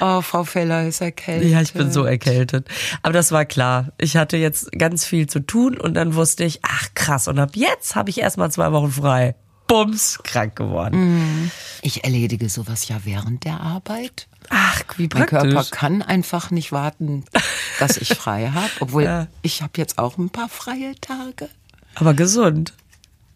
[0.00, 1.50] Oh, Frau Feller ist erkältet.
[1.50, 2.68] Ja, ich bin so erkältet.
[3.02, 3.88] Aber das war klar.
[3.98, 7.50] Ich hatte jetzt ganz viel zu tun und dann wusste ich, ach krass, und ab
[7.54, 9.34] jetzt habe ich erstmal zwei Wochen frei.
[9.66, 11.50] Bums, krank geworden.
[11.82, 14.26] Ich erledige sowas ja während der Arbeit.
[14.48, 15.52] Ach, wie Mein praktisch.
[15.52, 17.24] Körper kann einfach nicht warten,
[17.78, 18.70] dass ich frei habe.
[18.80, 19.26] Obwohl Ja.
[19.42, 21.50] ich habe jetzt auch ein paar freie Tage.
[21.96, 22.72] Aber gesund.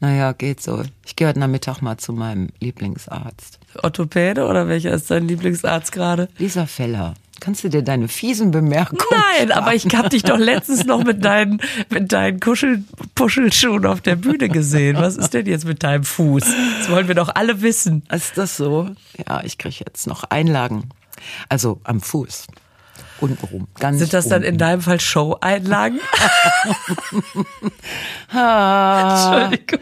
[0.02, 0.82] Naja, geht so.
[1.06, 3.60] Ich gehe heute Nachmittag mal zu meinem Lieblingsarzt.
[3.84, 6.28] Orthopäde oder welcher ist dein Lieblingsarzt gerade?
[6.38, 9.00] Lisa Feller, kannst du dir deine fiesen Bemerkungen
[9.38, 12.82] Nein, aber ich hab dich doch letztens noch mit deinen, mit deinen Kuschel,
[13.14, 14.96] Puschelschuhen auf der Bühne gesehen.
[14.96, 16.46] Was ist denn jetzt mit deinem Fuß?
[16.80, 18.02] Das wollen wir doch alle wissen.
[18.10, 18.90] Ist das so?
[19.28, 20.88] Ja, ich kriege jetzt noch Einlagen.
[21.48, 22.48] Also am Fuß.
[23.22, 23.68] Untenrum.
[23.78, 24.52] Ganz Sind das dann unten.
[24.54, 26.00] in deinem Fall Show-Einlagen?
[28.32, 29.80] Entschuldigung.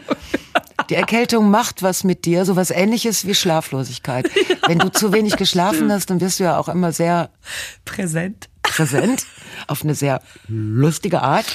[0.89, 4.29] die Erkältung macht was mit dir, sowas ähnliches wie Schlaflosigkeit.
[4.67, 7.29] Wenn du zu wenig geschlafen hast, dann wirst du ja auch immer sehr
[7.85, 8.49] Präsent.
[8.63, 9.25] präsent,
[9.67, 11.45] auf eine sehr lustige Art.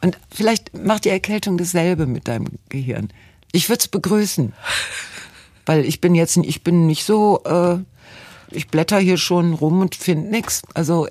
[0.00, 3.08] Und vielleicht macht die Erkältung dasselbe mit deinem Gehirn.
[3.52, 4.52] Ich würde es begrüßen,
[5.66, 7.78] weil ich bin jetzt, ich bin nicht so, äh,
[8.50, 10.62] ich blätter hier schon rum und finde nix.
[10.74, 11.06] Also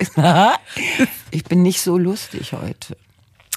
[1.31, 2.97] ich bin nicht so lustig heute.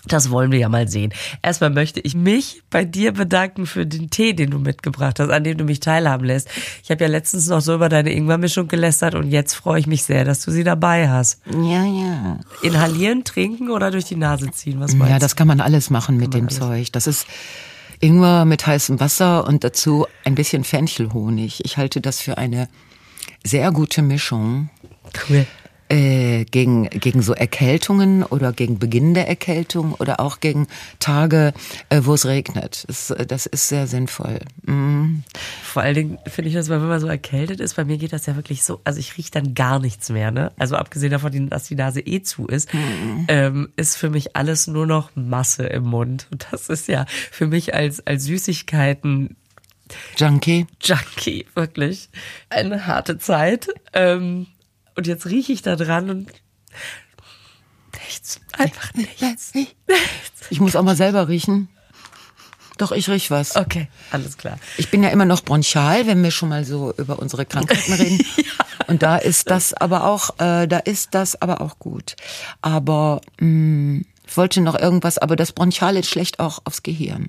[0.07, 1.13] Das wollen wir ja mal sehen.
[1.43, 5.45] Erstmal möchte ich mich bei dir bedanken für den Tee, den du mitgebracht hast, an
[5.45, 6.49] dem du mich teilhaben lässt.
[6.83, 10.05] Ich habe ja letztens noch so über deine Ingwermischung gelästert und jetzt freue ich mich
[10.05, 11.43] sehr, dass du sie dabei hast.
[11.47, 12.41] Ja, ja.
[12.63, 14.81] Inhalieren, trinken oder durch die Nase ziehen?
[14.81, 16.93] Was meinst Ja, das kann man alles machen mit dem Zeug.
[16.93, 17.27] Das ist
[18.01, 21.63] Ingwer mit heißem Wasser und dazu ein bisschen Fenchelhonig.
[21.65, 22.69] Ich halte das für eine
[23.45, 24.71] sehr gute Mischung.
[25.29, 25.47] Cool.
[25.91, 30.69] äh, gegen, gegen so Erkältungen oder gegen Beginn der Erkältung oder auch gegen
[31.01, 31.53] Tage,
[31.89, 32.85] äh, wo es regnet.
[32.87, 34.39] Das, äh, das ist sehr sinnvoll.
[34.63, 35.23] Mm.
[35.63, 38.27] Vor allen Dingen finde ich das, wenn man so erkältet ist, bei mir geht das
[38.27, 40.53] ja wirklich so, also ich rieche dann gar nichts mehr, ne?
[40.59, 42.69] Also abgesehen davon, dass die Nase eh zu ist,
[43.29, 46.29] ähm, ist für mich alles nur noch Masse im Mund.
[46.31, 49.37] Und das ist ja für mich als, als Süßigkeiten
[50.17, 50.67] Junkie.
[50.83, 52.09] Junkie, wirklich.
[52.49, 53.69] Eine harte Zeit.
[53.93, 54.47] Ähm,
[54.97, 56.31] und jetzt rieche ich da dran und
[58.05, 58.41] nichts.
[58.59, 59.53] Einfach nichts.
[60.51, 61.69] Ich muss auch mal selber riechen.
[62.81, 63.57] Doch, ich riech was.
[63.57, 64.59] Okay, alles klar.
[64.79, 68.25] Ich bin ja immer noch bronchial, wenn wir schon mal so über unsere Krankheiten reden.
[68.87, 72.17] Und da ist das aber auch, äh, da ist das aber auch gut.
[72.63, 77.29] Aber mh, ich wollte noch irgendwas, aber das Bronchiale schlecht auch aufs Gehirn,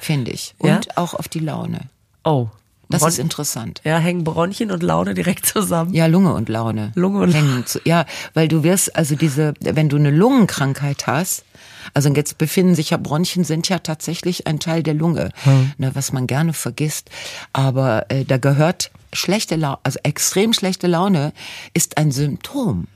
[0.00, 0.54] finde ich.
[0.58, 0.80] Und Ja?
[0.96, 1.80] auch auf die Laune.
[2.24, 2.48] Oh.
[2.88, 3.80] Das Bron- ist interessant.
[3.84, 5.94] Ja, hängen Bronchien und Laune direkt zusammen.
[5.94, 6.90] Ja, Lunge und Laune.
[6.96, 8.04] Lunge und Hängen zu, Ja,
[8.34, 11.44] weil du wirst, also diese, wenn du eine Lungenkrankheit hast,
[11.94, 15.30] also jetzt befinden sich ja Bronchien sind ja tatsächlich ein Teil der Lunge,
[15.78, 17.10] ne, was man gerne vergisst.
[17.52, 21.32] Aber äh, da gehört schlechte Laune, also extrem schlechte Laune
[21.74, 22.86] ist ein Symptom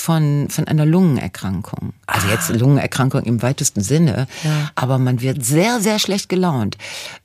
[0.00, 1.92] von, von einer Lungenerkrankung.
[2.06, 4.26] Also jetzt Lungenerkrankung im weitesten Sinne,
[4.74, 6.78] aber man wird sehr, sehr schlecht gelaunt.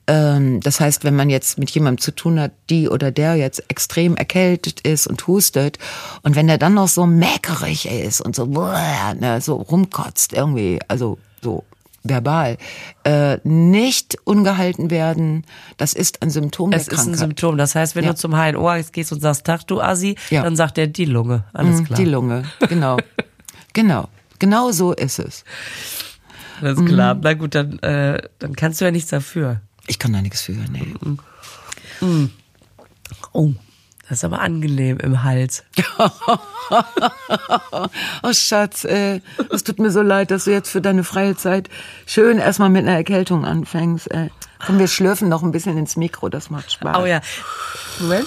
[0.06, 3.64] Ähm, das heißt, wenn man jetzt mit jemandem zu tun hat, die oder der jetzt
[3.68, 5.78] extrem erkältet ist und hustet
[6.22, 11.18] und wenn er dann noch so mäkerig ist und so, ne, so rumkotzt irgendwie, also
[11.42, 11.64] so
[12.08, 12.56] verbal,
[13.04, 15.44] äh, nicht ungehalten werden,
[15.76, 17.18] das ist ein Symptom Es der ist ein Krankheit.
[17.20, 17.58] Symptom.
[17.58, 18.10] Das heißt, wenn Ja.
[18.12, 20.42] du zum HNO gehst und sagst, Tag, du Assi, Ja.
[20.42, 21.44] dann sagt er die Lunge.
[21.52, 21.98] Alles klar.
[21.98, 22.96] Die Lunge, genau.
[23.72, 24.08] genau.
[24.38, 25.44] Genau so ist es.
[26.60, 26.86] Alles Mhm.
[26.86, 27.18] klar.
[27.20, 29.60] Na gut, dann, äh, dann kannst du ja nichts dafür.
[29.86, 30.94] Ich kann da nichts für, nee.
[33.32, 33.52] Oh,
[34.08, 35.64] das ist aber angenehm im Hals.
[38.22, 41.68] Oh Schatz, äh, es tut mir so leid, dass du jetzt für deine freie Zeit
[42.06, 44.10] schön erstmal mit einer Erkältung anfängst.
[44.10, 44.30] Äh.
[44.64, 46.96] Komm, wir schlürfen noch ein bisschen ins Mikro, das macht Spaß.
[46.98, 47.20] Oh ja.
[48.00, 48.26] Moment.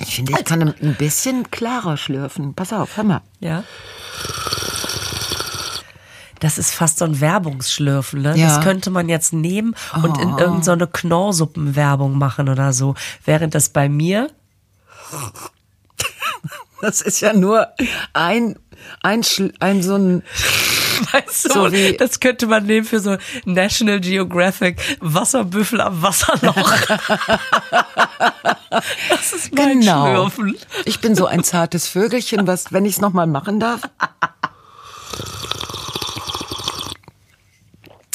[0.00, 2.54] Ich finde, ich kann ein bisschen klarer schlürfen.
[2.54, 3.20] Pass auf, hör mal.
[3.40, 3.64] Ja.
[6.40, 8.36] Das ist fast so ein Werbungsschlürfen, ne?
[8.36, 8.48] Ja.
[8.48, 12.94] Das könnte man jetzt nehmen und in irgendeine so Knorrsuppenwerbung machen oder so.
[13.24, 14.28] Während das bei mir,
[16.80, 17.68] Das ist ja nur
[18.12, 18.58] ein,
[19.00, 20.22] ein, Schl- ein so ein,
[21.12, 23.16] weißt du, So wie- das könnte man nehmen für so
[23.46, 26.54] National Geographic Wasserbüffel am Wasserloch.
[29.08, 30.04] das ist mein genau.
[30.28, 30.56] Schlürfen.
[30.84, 33.80] Ich bin so ein zartes Vögelchen, was, wenn ich es nochmal machen darf.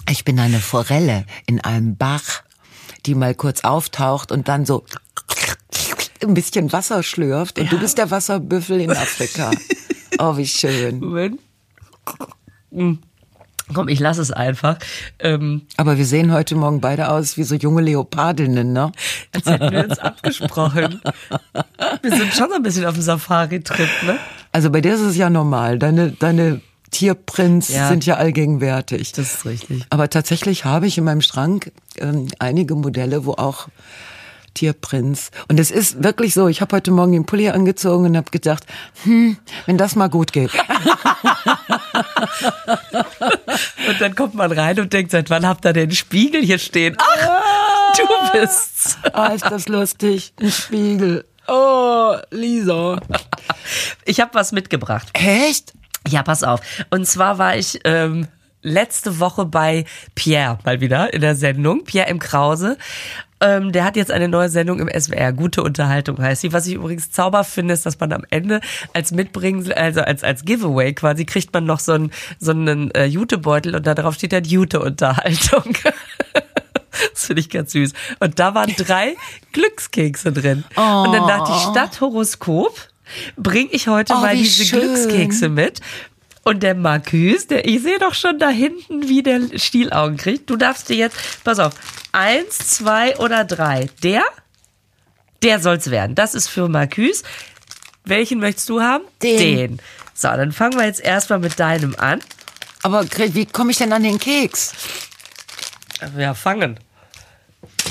[0.09, 2.41] Ich bin eine Forelle in einem Bach,
[3.05, 4.83] die mal kurz auftaucht und dann so
[6.23, 7.59] ein bisschen Wasser schlürft.
[7.59, 9.51] Und du bist der Wasserbüffel in Afrika.
[10.21, 10.99] Oh, wie schön.
[10.99, 11.39] Moment.
[12.71, 12.95] Mm.
[13.73, 14.77] Komm, ich lasse es einfach.
[15.19, 18.91] Ähm, Aber wir sehen heute Morgen beide aus wie so junge Leopardinnen, ne?
[19.33, 20.99] als hätten wir uns abgesprochen.
[22.01, 24.19] Wir sind schon so ein bisschen auf dem Safari-Trip, ne?
[24.51, 25.79] Also bei dir ist es ja normal.
[25.79, 26.59] Deine, deine
[26.91, 27.87] Tierprints Ja.
[27.89, 29.11] sind ja allgegenwärtig.
[29.13, 29.83] Das ist richtig.
[29.89, 33.67] Aber tatsächlich habe ich in meinem Schrank ähm, einige Modelle, wo auch
[34.55, 35.29] Tierprinz.
[35.47, 38.63] Und es ist wirklich so, ich habe heute Morgen den Pulli angezogen und habe gedacht,
[39.03, 39.37] hm,
[39.67, 40.51] wenn das mal gut geht.
[43.87, 46.95] Und dann kommt man rein und denkt, seit wann habt ihr den Spiegel hier stehen?
[46.99, 48.03] Ach, du
[48.39, 48.97] bist's.
[49.13, 50.33] Ah, ist das lustig.
[50.39, 51.25] Ein Spiegel.
[51.47, 52.99] Oh, Lisa.
[54.05, 55.07] Ich habe was mitgebracht.
[55.13, 55.73] Echt?
[56.09, 56.61] Ja, pass auf.
[56.89, 58.27] Und zwar war ich ähm,
[58.61, 59.85] letzte Woche bei
[60.15, 61.83] Pierre mal wieder in der Sendung.
[61.83, 62.77] Pierre im Krause.
[63.41, 65.31] Ähm, der hat jetzt eine neue Sendung im SWR.
[65.31, 66.51] Gute Unterhaltung heißt sie.
[66.51, 68.59] Was ich übrigens zauber finde, ist, dass man am Ende
[68.93, 73.05] als Mitbringsel, also als, als Giveaway quasi, kriegt man noch so einen, so einen äh,
[73.05, 75.75] Jutebeutel und da drauf steht dann Jute-Unterhaltung.
[77.13, 77.93] Das finde ich ganz süß.
[78.19, 79.15] Und da waren drei
[79.53, 80.65] Glückskekse drin.
[80.75, 82.75] Und dann dachte ich, statt Horoskop
[83.37, 84.79] bringe ich heute Oh, mal diese schön.
[84.81, 85.79] Glückskekse mit.
[86.43, 90.49] Und der Marcus, der, ich sehe doch schon da hinten, wie der Stielaugen kriegt.
[90.49, 91.73] Du darfst dir jetzt, pass auf,
[92.11, 93.89] eins, zwei oder drei.
[94.03, 94.23] Der?
[95.43, 96.15] Der soll's werden.
[96.15, 97.23] Das ist für Marcus.
[98.05, 99.03] Welchen möchtest du haben?
[99.21, 99.79] Den.
[100.13, 102.19] So, dann fangen wir jetzt erstmal mit deinem an.
[102.81, 104.73] Aber wie komme ich denn an den Keks?
[106.17, 106.79] Ja, fangen.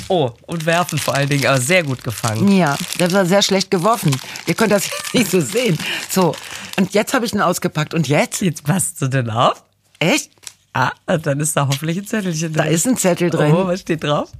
[0.09, 2.51] Oh, und werfen vor allen Dingen, aber sehr gut gefangen.
[2.51, 4.11] Ja, der war sehr schlecht geworfen.
[4.47, 5.77] Ihr könnt das jetzt nicht so sehen.
[6.09, 6.35] So,
[6.77, 7.93] und jetzt habe ich ihn ausgepackt.
[7.93, 8.41] Und jetzt?
[8.41, 9.63] Jetzt passt du denn auf?
[9.99, 10.31] Echt?
[10.73, 12.73] Ah, dann ist da hoffentlich ein Zettelchen Da drin.
[12.73, 13.53] ist ein Zettel drin.
[13.53, 14.31] Oh, was steht drauf?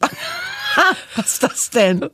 [1.16, 2.08] Was ist das denn?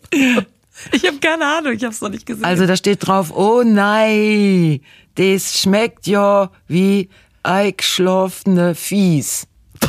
[0.93, 2.45] Ich habe keine Ahnung, ich habe es noch nicht gesehen.
[2.45, 4.81] Also da steht drauf, oh nein,
[5.15, 7.09] das schmeckt ja wie
[7.43, 9.47] eingeschlafene Fies.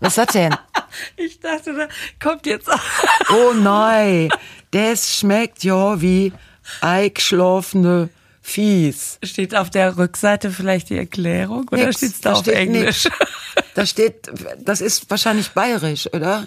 [0.00, 0.54] Was ist das denn?
[1.16, 1.88] ich dachte, da
[2.22, 2.68] kommt jetzt.
[3.30, 4.30] Oh nein,
[4.70, 6.32] das schmeckt ja wie
[6.80, 8.08] eingeschlafene
[8.40, 9.18] Fies.
[9.22, 13.04] Steht auf der Rückseite vielleicht die Erklärung oder Nix, steht's da, da auf steht Englisch?
[13.04, 13.16] nix.
[13.74, 14.28] Da steht,
[14.58, 16.46] das ist wahrscheinlich bayerisch, oder?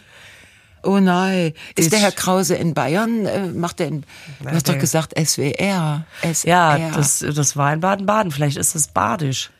[0.83, 1.53] Oh nein.
[1.75, 3.25] Ist der Herr Krause in Bayern?
[3.25, 4.03] Äh, Macht er in,
[4.41, 6.05] du hast doch gesagt SWR.
[6.33, 6.47] SWR.
[6.49, 8.31] Ja, das, das war in Baden-Baden.
[8.31, 9.51] Vielleicht ist das badisch.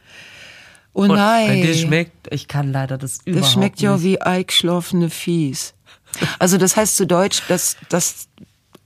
[0.93, 1.49] Oh Und nein.
[1.49, 4.03] Wenn dir schmeckt, ich kann leider das überhaupt Das schmeckt ja nicht.
[4.03, 5.73] wie eingeschlafene Fies.
[6.39, 8.27] Also das heißt zu Deutsch, dass das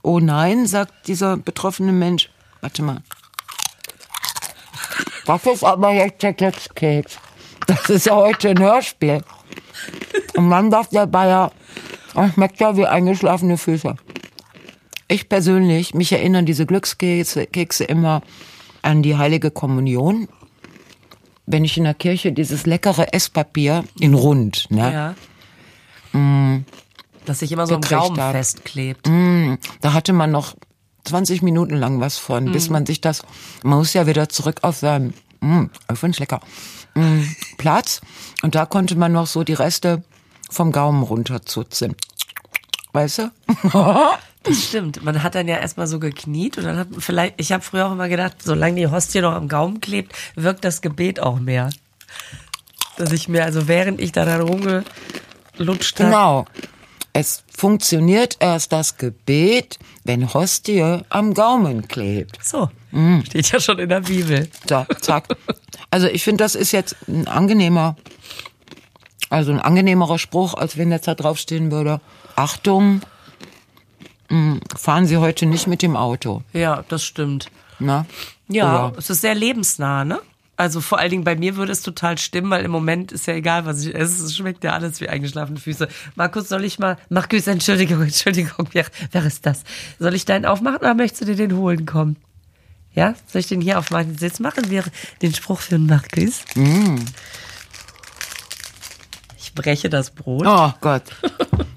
[0.06, 2.30] Oh nein, sagt dieser betroffene Mensch.
[2.60, 3.02] Warte mal.
[5.26, 7.18] Das ist aber jetzt der Glückskeks.
[7.66, 9.24] Das ist ja heute ein Hörspiel.
[10.36, 11.50] Und dann sagt der Bayer,
[12.14, 13.96] das schmeckt ja wie eingeschlafene Füße.
[15.08, 18.22] Ich persönlich, mich erinnern diese Glückskekse Kekse immer
[18.82, 20.28] an die heilige Kommunion.
[21.46, 24.92] Wenn ich in der Kirche dieses leckere Esspapier in rund, ne?
[24.92, 25.14] Ja.
[27.24, 28.32] Dass sich immer so gekriegt Gaumen hab.
[28.32, 29.08] festklebt.
[29.80, 30.54] Da hatte man noch
[31.04, 33.22] 20 Minuten lang was von, bis man sich das,
[33.62, 36.40] man muss ja wieder zurück auf seinem, mm, ich find's lecker,
[36.94, 37.22] mm,
[37.58, 38.00] Platz.
[38.42, 40.02] Und da konnte man noch so die Reste
[40.50, 41.94] vom Gaumen runterzutzen.
[42.92, 43.30] Weißt du?
[44.46, 45.02] Das stimmt.
[45.02, 47.86] Man hat dann ja erstmal so gekniet und dann hat man vielleicht, ich habe früher
[47.86, 51.70] auch immer gedacht, solange die Hostie noch am Gaumen klebt, wirkt das Gebet auch mehr.
[52.96, 56.44] Dass ich mir, also während ich da dann rumgelutscht habe, Genau.
[57.12, 62.38] Es funktioniert erst das Gebet, wenn Hostie am Gaumen klebt.
[62.44, 62.68] so,
[63.24, 64.48] steht ja schon in der Bibel.
[64.68, 65.28] So, zack.
[65.90, 67.96] Also ich finde, das ist jetzt ein angenehmer,
[69.30, 72.02] also ein angenehmerer Spruch, als wenn jetzt da draufstehen würde,
[72.34, 73.00] Achtung,
[74.76, 76.42] fahren Sie heute nicht mit dem Auto.
[76.52, 77.46] Ja, das stimmt.
[77.78, 78.06] Na?
[78.48, 80.20] Ja, Oder- es ist sehr lebensnah, ne?
[80.58, 83.34] Also vor allen Dingen bei mir würde es total stimmen, weil im Moment ist ja
[83.34, 84.24] egal, was ich esse.
[84.24, 85.86] Es schmeckt ja alles wie eingeschlafene Füße.
[86.14, 86.96] Markus, soll ich mal.
[87.10, 89.64] Markus, Entschuldigung, Entschuldigung, wer, wer ist das?
[89.98, 92.16] Soll ich deinen aufmachen oder möchtest du dir den holen kommen?
[92.94, 93.14] Ja?
[93.26, 94.16] Soll ich den hier aufmachen?
[94.18, 94.82] Jetzt machen wir
[95.20, 96.40] den Spruch für den Markus.
[99.38, 100.46] Ich breche das Brot.
[100.46, 101.02] Oh Gott.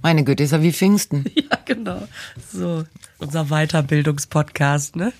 [0.02, 1.26] Meine Güte, ist ja wie Pfingsten.
[1.36, 2.08] Ja, genau.
[2.52, 2.84] So,
[3.20, 5.14] unser Weiterbildungspodcast, ne?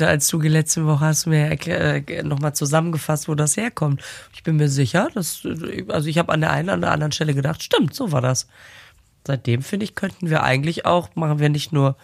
[0.00, 4.02] Als du letzte Woche hast du mir äh, nochmal zusammengefasst, wo das herkommt.
[4.34, 5.46] Ich bin mir sicher, dass,
[5.88, 8.46] also ich habe an der einen oder anderen Stelle gedacht, stimmt, so war das.
[9.26, 11.96] Seitdem finde ich, könnten wir eigentlich auch, machen wir nicht nur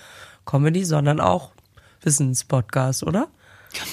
[0.47, 1.51] Comedy, sondern auch
[2.01, 3.29] Wissenspodcast, oder?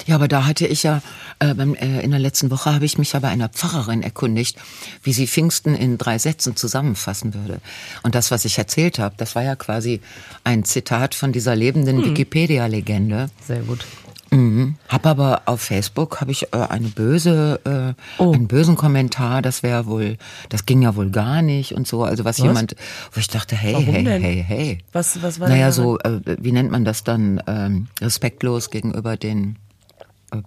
[0.05, 1.01] Ja, aber da hatte ich ja,
[1.39, 4.57] äh, äh, in der letzten Woche habe ich mich ja bei einer Pfarrerin erkundigt,
[5.03, 7.59] wie sie Pfingsten in drei Sätzen zusammenfassen würde.
[8.03, 10.01] Und das, was ich erzählt habe, das war ja quasi
[10.43, 13.29] ein Zitat von dieser lebenden Wikipedia-Legende.
[13.45, 13.85] Sehr gut.
[14.29, 14.75] Mhm.
[14.89, 18.33] Hab aber auf Facebook habe ich äh, eine böse, äh, Oh.
[18.33, 19.41] einen bösen Kommentar.
[19.41, 20.17] Das wäre wohl,
[20.49, 22.03] das ging ja wohl gar nicht und so.
[22.03, 22.75] Also was, jemand,
[23.13, 24.21] wo ich dachte, hey, Warum hey, denn?
[24.21, 24.77] hey, hey.
[24.91, 27.41] Was, was war Naja, so, äh, wie nennt man das dann?
[27.47, 29.57] Ähm, respektlos gegenüber den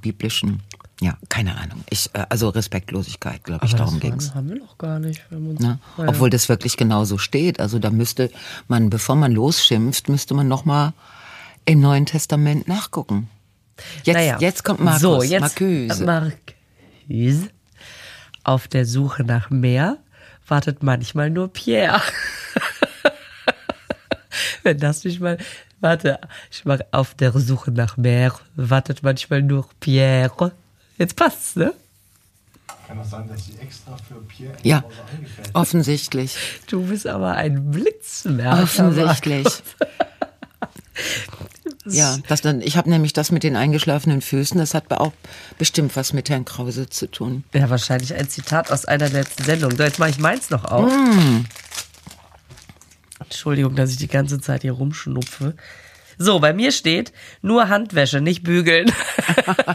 [0.03, 0.63] biblischen.
[1.01, 1.83] Ja, keine Ahnung.
[1.89, 4.35] Ich, äh, also Respektlosigkeit, glaube ich, Aber darum war- ging's.
[4.35, 5.23] Haben wir noch gar nicht.
[5.31, 5.79] Uns, Ne?
[5.97, 6.09] Ja.
[6.09, 7.59] Obwohl das wirklich genau so steht.
[7.59, 8.31] Also da müsste
[8.69, 10.93] man, bevor man losschimpft, müsste man noch mal
[11.65, 13.31] im Neuen Testament nachgucken.
[14.05, 14.37] Jetzt, Naja.
[14.41, 16.05] jetzt kommt Markus, So, jetzt Marcuse.
[16.05, 17.49] Marcuse.
[18.45, 19.97] Auf der Suche nach mehr
[20.47, 22.03] wartet manchmal nur Pierre.
[24.63, 25.39] Wenn das nicht mal.
[25.81, 26.21] Warte,
[26.51, 30.53] ich mach auf der Suche nach mehr wartet manchmal nur Pierre.
[30.99, 31.73] Jetzt passt's, ne?
[32.87, 34.85] Kann auch sein, dass sie extra für Pierre Ja.
[35.55, 36.37] Offensichtlich.
[36.69, 38.63] Du bist aber ein Blitzmerker.
[38.65, 39.47] Offensichtlich.
[41.87, 45.13] Ja, das dann, ich habe nämlich das mit den eingeschlafenen Füßen, das hat auch
[45.57, 47.45] bestimmt was mit Herrn Krause zu tun.
[47.55, 49.77] Ja, wahrscheinlich ein Zitat aus einer letzten Sendung.
[49.77, 50.93] So, jetzt mache ich meins noch auf.
[50.93, 51.45] Mm.
[53.31, 55.55] Entschuldigung, dass ich die ganze Zeit hier rumschnupfe.
[56.19, 58.93] So, bei mir steht nur Handwäsche, nicht bügeln.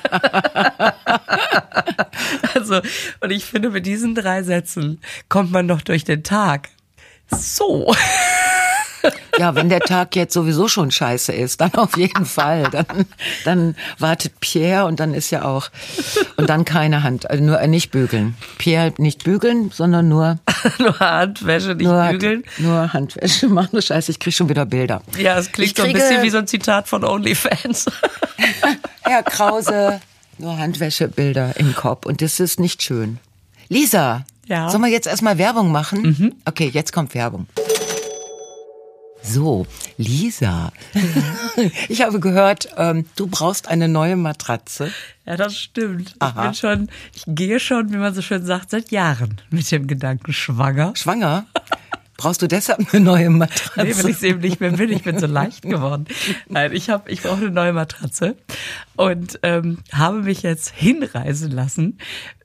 [2.53, 2.81] also,
[3.21, 6.67] und ich finde, mit diesen drei Sätzen kommt man doch durch den Tag.
[7.31, 7.95] So.
[9.38, 12.63] Ja, wenn der Tag jetzt sowieso schon scheiße ist, dann auf jeden Fall.
[12.71, 12.85] Dann,
[13.43, 15.69] dann wartet Pierre und dann ist ja auch,
[16.38, 18.35] und dann keine Hand, also nur äh, nicht bügeln.
[18.57, 20.39] Pierre nicht bügeln, sondern nur,
[20.79, 22.43] nur Handwäsche, nicht nur, bügeln.
[22.57, 23.81] nur Handwäsche machen.
[23.81, 25.01] Scheiße, ich krieg schon wieder Bilder.
[25.19, 27.85] Ja, es klingt Ich so ein kriege- bisschen wie so ein Zitat von OnlyFans.
[29.01, 30.00] Herr Krause,
[30.38, 33.19] nur Handwäschebilder im Kopf und das ist nicht schön.
[33.69, 34.65] Lisa, Ja?
[34.65, 34.69] Mhm.
[34.69, 36.33] sollen wir jetzt erstmal Werbung machen?
[36.45, 37.47] Okay, jetzt kommt Werbung.
[39.27, 39.65] So,
[39.98, 40.72] Lisa,
[41.89, 44.91] ich habe gehört, ähm, du brauchst eine neue Matratze.
[45.25, 46.12] Ja, das stimmt.
[46.15, 46.44] Ich Aha.
[46.44, 50.32] bin schon, ich gehe schon, wie man so schön sagt, seit Jahren mit dem Gedanken
[50.32, 50.94] schwanger.
[50.96, 51.48] Schwanger?
[52.17, 53.84] Brauchst du deshalb eine neue Matratze?
[53.84, 56.05] Nee, wenn ich es eben nicht mehr bin, ich bin so leicht geworden.
[56.48, 58.38] Nein, ich habe, ich brauche eine neue Matratze
[58.96, 61.98] und ähm, habe mich jetzt hinreisen lassen,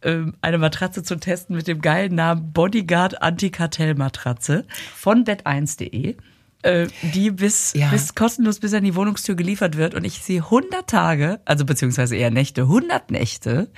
[0.02, 4.64] ähm, eine Matratze zu testen mit dem geilen Namen Bodyguard Antikartell-Matratze
[4.96, 6.16] von bett1.de.
[6.62, 7.88] Äh, die bis, Ja.
[7.90, 12.16] bis kostenlos bis an die Wohnungstür geliefert wird und ich sie 100 Tage, also beziehungsweise
[12.16, 13.70] eher Nächte, 100 Nächte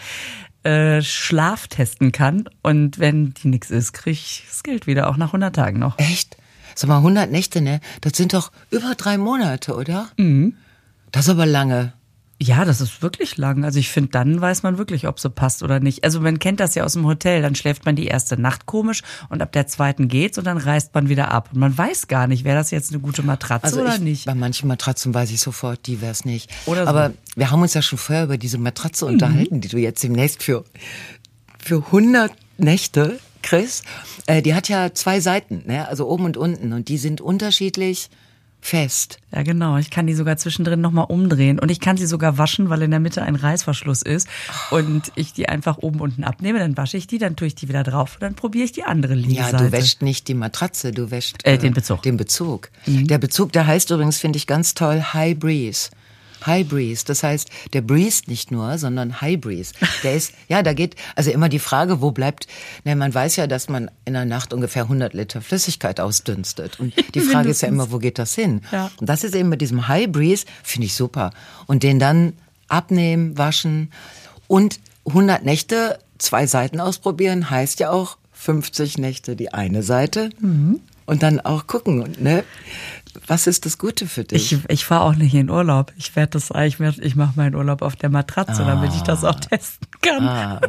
[0.64, 5.16] äh, Schlaf testen kann und wenn die nix ist, krieg ich das Geld wieder, auch
[5.16, 5.98] nach 100 Tagen noch.
[5.98, 6.36] Echt?
[6.74, 7.80] Sag mal, 100 Nächte, ne?
[8.00, 10.08] Das sind doch über drei Monate, oder?
[10.16, 10.54] Mhm.
[11.10, 11.92] Das ist aber lange.
[12.42, 13.64] Ja, das ist wirklich lang.
[13.64, 16.02] Also ich finde, dann weiß man wirklich, ob sie passt oder nicht.
[16.02, 17.40] Also man kennt das ja aus dem Hotel.
[17.40, 20.92] Dann schläft man die erste Nacht komisch und ab der zweiten geht's und dann reist
[20.92, 21.50] man wieder ab.
[21.52, 24.26] Und man weiß gar nicht, wäre das jetzt eine gute Matratze Also oder ich, nicht.
[24.26, 26.50] bei manchen Matratzen weiß ich sofort, die wär's nicht.
[26.66, 26.90] Oder so.
[26.92, 26.98] Mhm.
[26.98, 30.42] Aber wir haben uns ja schon vorher über diese Matratze unterhalten, die du jetzt demnächst
[30.42, 30.64] für,
[31.60, 33.84] für 100 Nächte kriegst.
[34.26, 35.86] Äh, die hat ja zwei Seiten, ne?
[35.86, 36.72] also oben und unten.
[36.72, 38.10] Und die sind unterschiedlich
[38.64, 39.18] fest.
[39.34, 39.76] Ja, genau.
[39.76, 42.92] Ich kann die sogar zwischendrin nochmal umdrehen und ich kann sie sogar waschen, weil in
[42.92, 44.28] der Mitte ein Reißverschluss ist
[44.70, 47.68] und ich die einfach oben unten abnehme, dann wasche ich die, dann tue ich die
[47.68, 49.64] wieder drauf und dann probiere ich die andere Ja, Seite.
[49.64, 51.98] du wäschst nicht die Matratze, du wäschst Äh, den Bezug.
[51.98, 52.02] Mhm.
[52.02, 52.70] Den Bezug.
[52.86, 55.90] Der Bezug, der heißt übrigens, finde ich ganz toll, High Breeze.
[56.46, 59.72] High Breeze, das heißt, der breeze nicht nur, sondern High Breeze.
[60.02, 62.46] Der ist, ja, da geht, also immer die Frage, wo bleibt,
[62.84, 66.80] ne, man weiß ja, dass man in der Nacht ungefähr 100 Liter Flüssigkeit ausdünstet.
[66.80, 68.62] Und die Frage ist ja immer, wo geht das hin?
[68.72, 68.90] Ja.
[68.98, 71.30] Und das ist eben mit diesem High Breeze, finde ich super.
[71.66, 72.32] Und den dann
[72.68, 73.92] abnehmen, waschen
[74.46, 80.30] und 100 Nächte, zwei Seiten ausprobieren, heißt ja auch 50 Nächte die eine Seite.
[81.04, 82.44] Und dann auch gucken, ne?
[83.32, 84.52] Was ist das Gute für dich?
[84.52, 85.90] Ich, ich fahre auch nicht in Urlaub.
[85.96, 89.40] Ich werde das, ich, ich mache meinen Urlaub auf der Matratze, damit ich das auch
[89.40, 90.28] testen kann.
[90.28, 90.60] Ah.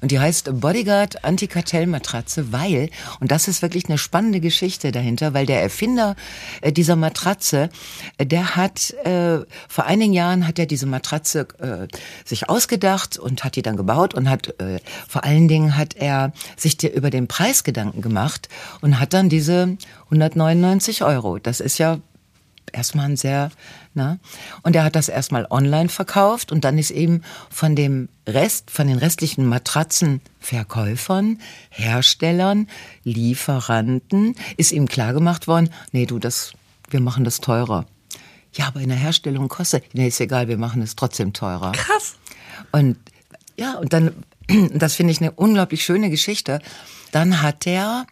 [0.00, 5.46] Und die heißt Bodyguard Antikartellmatratze, weil, und das ist wirklich eine spannende Geschichte dahinter, weil
[5.46, 6.16] der Erfinder
[6.60, 7.70] äh, dieser Matratze,
[8.18, 11.88] äh, der hat, äh, vor einigen Jahren hat er diese Matratze äh,
[12.24, 16.32] sich ausgedacht und hat die dann gebaut und hat, äh, vor allen Dingen hat er
[16.56, 18.48] sich über den Preis Gedanken gemacht
[18.80, 21.98] und hat dann diese 199 Euro, das ist ja
[22.72, 23.50] erstmal ein sehr,
[23.94, 24.18] na,
[24.62, 28.86] und er hat das erstmal online verkauft und dann ist eben von dem Rest, von
[28.86, 31.40] den restlichen Matratzenverkäufern,
[31.70, 32.68] Herstellern,
[33.04, 36.52] Lieferanten, ist ihm klargemacht worden, nee, du, das,
[36.90, 37.86] wir machen das teurer.
[38.54, 41.72] Ja, aber in der Herstellung kostet, nee, ist egal, wir machen es trotzdem teurer.
[41.72, 42.14] Krass.
[42.70, 42.96] Und
[43.56, 44.24] ja, und dann,
[44.72, 46.60] das finde ich eine unglaublich schöne Geschichte.
[47.12, 48.06] Dann hat er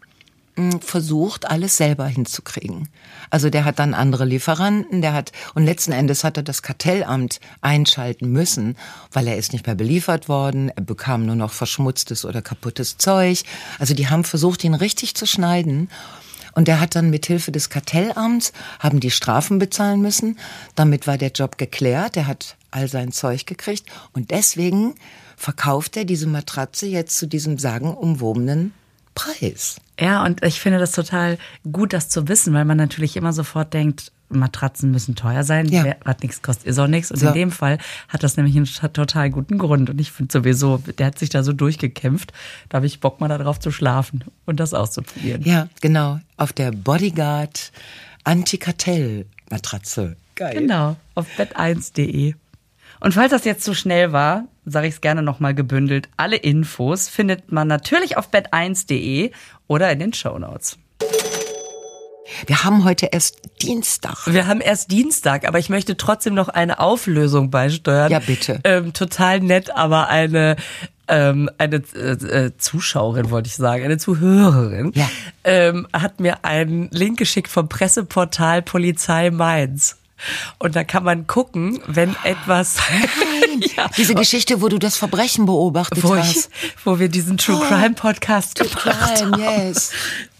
[0.80, 2.88] versucht, alles selber hinzukriegen.
[3.30, 7.40] Also der hat dann andere Lieferanten, der hat, und letzten Endes hat er das Kartellamt
[7.62, 8.76] einschalten müssen,
[9.12, 13.44] weil er ist nicht mehr beliefert worden, er bekam nur noch verschmutztes oder kaputtes Zeug.
[13.78, 15.88] Also die haben versucht, ihn richtig zu schneiden.
[16.54, 20.38] Und der hat dann mit Hilfe des Kartellamts, haben die Strafen bezahlen müssen.
[20.74, 22.18] Damit war der Job geklärt.
[22.18, 23.84] Er hat all sein Zeug gekriegt.
[24.12, 24.94] Und deswegen
[25.36, 28.74] verkauft er diese Matratze jetzt zu diesem sagenumwobenen
[29.14, 29.76] Preis.
[30.02, 31.38] Ja, und ich finde das total
[31.70, 35.84] gut, das zu wissen, weil man natürlich immer sofort denkt, Matratzen müssen teuer sein, Ja.
[35.84, 37.10] Wer- was nichts kostet, ist auch nichts.
[37.10, 37.28] Und So.
[37.28, 37.76] in dem Fall
[38.08, 39.90] hat das nämlich einen total guten Grund.
[39.90, 42.32] Und ich finde sowieso, der hat sich da so durchgekämpft,
[42.70, 45.42] da habe ich Bock mal darauf zu schlafen und das auszuprobieren.
[45.42, 46.18] Ja, genau.
[46.38, 47.72] Auf der Bodyguard
[48.24, 50.16] Anti-Kartell-Matratze.
[50.34, 50.54] Geil.
[50.60, 52.34] Genau, auf bett1.de.
[53.00, 56.08] Und falls das jetzt zu schnell war, sage ich es gerne nochmal gebündelt.
[56.16, 59.32] Alle Infos findet man natürlich auf bett1.de
[59.72, 60.76] oder in den Shownotes.
[62.46, 64.26] Wir haben heute erst Dienstag.
[64.26, 68.10] Wir haben erst Dienstag, aber ich möchte trotzdem noch eine Auflösung beisteuern.
[68.10, 68.60] Ja, bitte.
[68.64, 70.56] Ähm, total nett, aber eine
[71.08, 75.08] ähm, eine äh, äh, Zuschauerin wollte ich sagen, eine Zuhörerin, Ja.
[75.44, 79.96] ähm, hat mir einen Link geschickt vom Presseportal Polizei Mainz.
[80.58, 82.76] Und da kann man gucken, wenn etwas
[83.76, 86.50] ja, Diese Geschichte, wo du das Verbrechen beobachtet wo, ich, hast.
[86.84, 89.68] wo wir diesen True Crime Podcast True gemacht Crime, haben.
[89.68, 89.92] yes.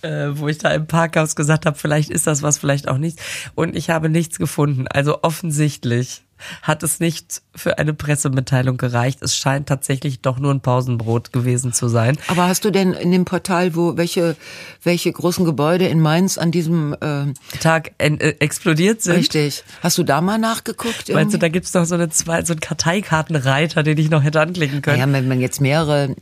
[0.03, 3.21] Äh, wo ich da im Parkhaus gesagt habe, vielleicht ist das was, vielleicht auch nicht.
[3.55, 4.87] Und ich habe nichts gefunden.
[4.89, 6.23] Also offensichtlich
[6.63, 9.23] hat es nicht für eine Pressemitteilung gereicht.
[9.23, 12.17] Es scheint tatsächlich doch nur ein Pausenbrot gewesen zu sein.
[12.29, 14.37] Aber hast du denn in dem Portal, wo welche
[14.83, 19.17] welche großen Gebäude in Mainz an diesem äh, Tag en- äh, explodiert sind.
[19.17, 19.65] richtig?
[19.83, 21.09] Hast du da mal nachgeguckt?
[21.09, 21.39] Meinst du, irgendwie?
[21.39, 24.99] da gibt's noch so, eine zwei, so einen Karteikartenreiter, den ich noch hätte anklicken können?
[24.99, 26.15] Ja, wenn man jetzt mehrere,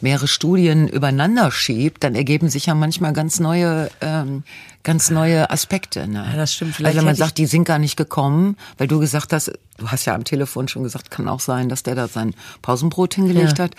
[0.00, 4.42] mehrere Studien übereinander schiebt, dann ergeben sich ja manchmal ganz neue, ähm,
[4.82, 6.06] ganz neue Aspekte.
[6.08, 6.26] Ne?
[6.30, 6.74] Ja, das stimmt.
[6.76, 9.88] Vielleicht Also wenn man sagt, die sind gar nicht gekommen, weil du gesagt hast, du
[9.88, 13.58] hast ja am Telefon schon gesagt, kann auch sein, dass der da sein Pausenbrot hingelegt
[13.58, 13.64] Ja.
[13.64, 13.74] hat.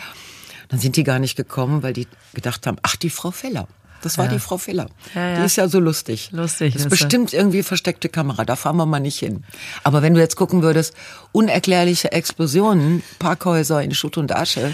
[0.70, 3.68] Dann sind die gar nicht gekommen, weil die gedacht haben, ach, die Frau Feller.
[4.04, 4.88] Das war die Frau Feller.
[5.14, 5.40] Ja, ja.
[5.40, 6.30] Die ist ja so lustig.
[6.32, 8.46] Lustig Das ist bestimmt irgendwie versteckte Kamera.
[8.46, 9.44] Da fahren wir mal nicht hin.
[9.84, 10.96] Aber wenn du jetzt gucken würdest,
[11.34, 14.74] unerklärliche Explosionen, Parkhäuser in Schutt und Asche,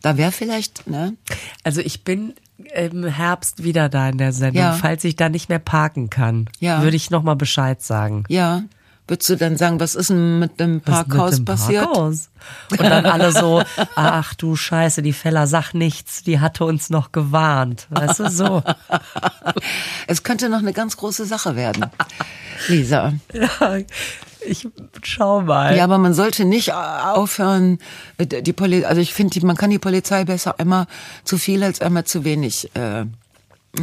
[0.00, 1.14] da wäre vielleicht, ne?
[1.64, 2.34] Also ich bin
[2.74, 4.62] im Herbst wieder da in der Sendung.
[4.62, 4.72] Ja.
[4.72, 6.82] Falls ich da nicht mehr parken kann, Ja.
[6.82, 8.24] würde ich nochmal Bescheid sagen.
[8.28, 8.62] Ja.
[9.08, 11.84] Würdest du dann sagen, was ist denn mit dem Was mit Parkhaus dem passiert?
[11.86, 12.30] Parkhaus?
[12.70, 13.62] Und dann alle so,
[13.96, 17.88] ach du Scheiße, die Feller, sag nichts, die hatte uns noch gewarnt.
[17.90, 18.62] Weißt du, so.
[20.06, 21.86] Es könnte noch eine ganz große Sache werden.
[22.68, 23.12] Lisa.
[23.32, 23.48] Ja,
[24.46, 24.68] ich
[25.02, 25.76] schau mal.
[25.76, 27.78] Ja, aber man sollte nicht aufhören,
[28.18, 30.86] äh, die Poli also ich finde, man kann die Polizei besser einmal
[31.24, 32.70] zu viel als einmal zu wenig.
[32.74, 33.04] Äh,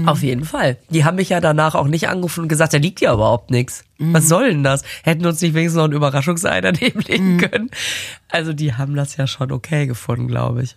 [0.05, 0.77] Auf jeden Fall.
[0.89, 3.83] Die haben mich ja danach auch nicht angerufen und gesagt, da liegt ja überhaupt nichts.
[3.97, 4.83] Was soll denn das?
[5.03, 7.71] Hätten uns nicht wenigstens noch ein Überraschungsei daneben legen können.
[8.29, 10.75] Also die haben das ja schon okay gefunden, glaube ich.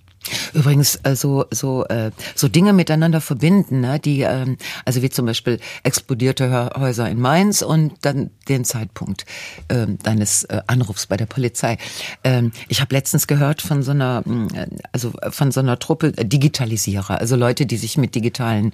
[0.53, 3.99] Übrigens äh, so so äh, so Dinge miteinander verbinden, ne?
[3.99, 9.25] die ähm, also wie zum Beispiel explodierte Häuser in Mainz und dann den Zeitpunkt
[9.69, 11.79] ähm, deines äh, Anrufs bei der Polizei.
[12.25, 16.25] Ähm, ich habe letztens gehört von so einer mh, also von so einer Truppe äh,
[16.25, 18.73] Digitalisierer, also Leute, die sich mit digitalen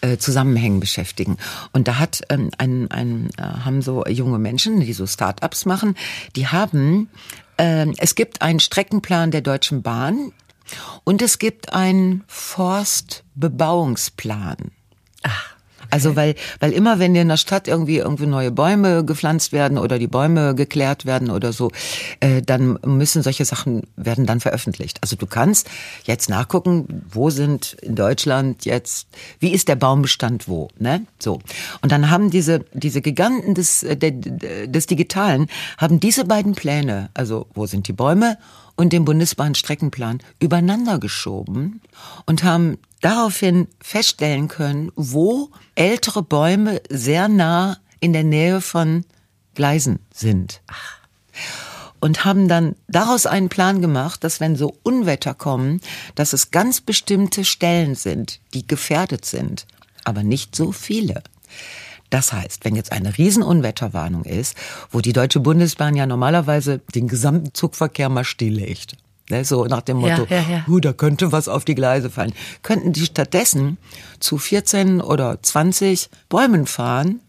[0.00, 1.36] äh, Zusammenhängen beschäftigen.
[1.72, 5.94] Und da hat ähm, ein, ein äh, haben so junge Menschen, die so Start-ups machen,
[6.36, 7.08] die haben
[7.58, 10.32] ähm, es gibt einen Streckenplan der Deutschen Bahn
[11.04, 14.72] und es gibt einen Forstbebauungsplan.
[15.90, 19.98] Also weil, weil immer wenn in der Stadt irgendwie irgendwie neue Bäume gepflanzt werden oder
[19.98, 21.70] die Bäume geklärt werden oder so,
[22.20, 24.98] äh, dann müssen solche Sachen werden dann veröffentlicht.
[25.02, 25.68] Also du kannst
[26.04, 29.08] jetzt nachgucken, wo sind in Deutschland jetzt,
[29.40, 31.06] wie ist der Baumbestand wo, ne?
[31.18, 31.40] So.
[31.80, 37.46] Und dann haben diese diese Giganten des äh, des Digitalen haben diese beiden Pläne, also
[37.54, 38.36] wo sind die Bäume
[38.78, 41.82] und den Bundesbahnstreckenplan übereinander geschoben
[42.26, 49.04] und haben daraufhin feststellen können, wo ältere Bäume sehr nah in der Nähe von
[49.56, 50.62] Gleisen sind.
[51.98, 55.80] Und haben dann daraus einen Plan gemacht, dass wenn so Unwetter kommen,
[56.14, 59.66] dass es ganz bestimmte Stellen sind, die gefährdet sind,
[60.04, 61.24] aber nicht so viele.
[62.10, 64.56] Das heißt, wenn jetzt eine Riesenunwetterwarnung ist,
[64.90, 68.96] wo die Deutsche Bundesbahn ja normalerweise den gesamten Zugverkehr mal stilllegt,
[69.28, 70.64] ne, so nach dem Ja, Motto, ja, ja.
[70.66, 73.76] "Huh, da könnte was auf die Gleise fallen, könnten die stattdessen
[74.20, 77.20] zu 14 oder 20 Bäumen fahren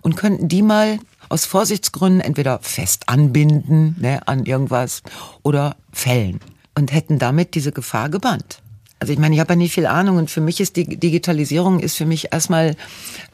[0.00, 5.02] und könnten die mal aus Vorsichtsgründen entweder fest anbinden ne, an irgendwas
[5.42, 6.40] oder fällen
[6.74, 8.61] und hätten damit diese Gefahr gebannt.
[9.02, 11.80] Also ich meine, ich habe ja nicht viel Ahnung und für mich ist die Digitalisierung
[11.80, 12.76] ist für mich erstmal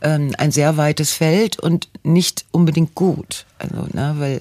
[0.00, 3.44] ähm, ein sehr weites Feld und nicht unbedingt gut.
[3.58, 4.40] Also, ne, weil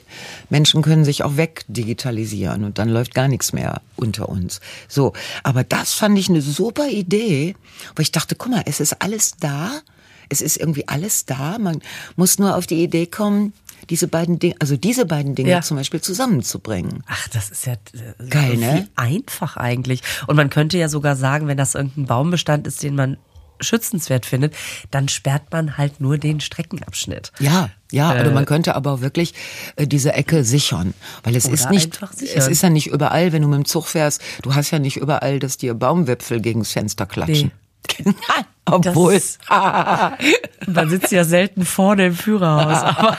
[0.49, 4.61] Menschen können sich auch wegdigitalisieren und dann läuft gar nichts mehr unter uns.
[4.87, 5.11] So,
[5.43, 7.55] aber das fand ich eine super Idee,
[7.97, 9.81] weil ich dachte, guck mal, es ist alles da.
[10.29, 11.57] Es ist irgendwie alles da.
[11.59, 11.81] Man
[12.15, 13.51] muss nur auf die Idee kommen,
[13.89, 15.61] diese beiden Dinge, also diese beiden Dinge ja.
[15.61, 17.03] zum Beispiel zusammenzubringen.
[17.07, 18.87] Ach, das ist ja äh, geil, so ne?
[18.95, 20.01] Einfach eigentlich.
[20.27, 23.17] Und man könnte ja sogar sagen, wenn das irgendein Baumbestand ist, den man
[23.59, 24.55] schützenswert findet,
[24.91, 27.31] dann sperrt man halt nur den Streckenabschnitt.
[27.39, 29.33] Ja, ja, äh, oder man könnte aber wirklich
[29.75, 33.47] äh, diese Ecke sichern, weil es ist nicht, es ist ja nicht überall, wenn du
[33.47, 37.47] mit dem Zug fährst, du hast ja nicht überall, dass dir Baumwipfel gegens Fenster klatschen.
[37.47, 37.66] Nee.
[38.65, 39.13] Obwohl.
[39.13, 39.39] Das,
[40.67, 42.83] man sitzt ja selten vorne im Führerhaus.
[42.83, 43.17] Aber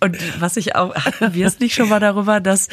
[0.00, 2.68] und was ich auch, hatten wir es nicht schon mal darüber, dass,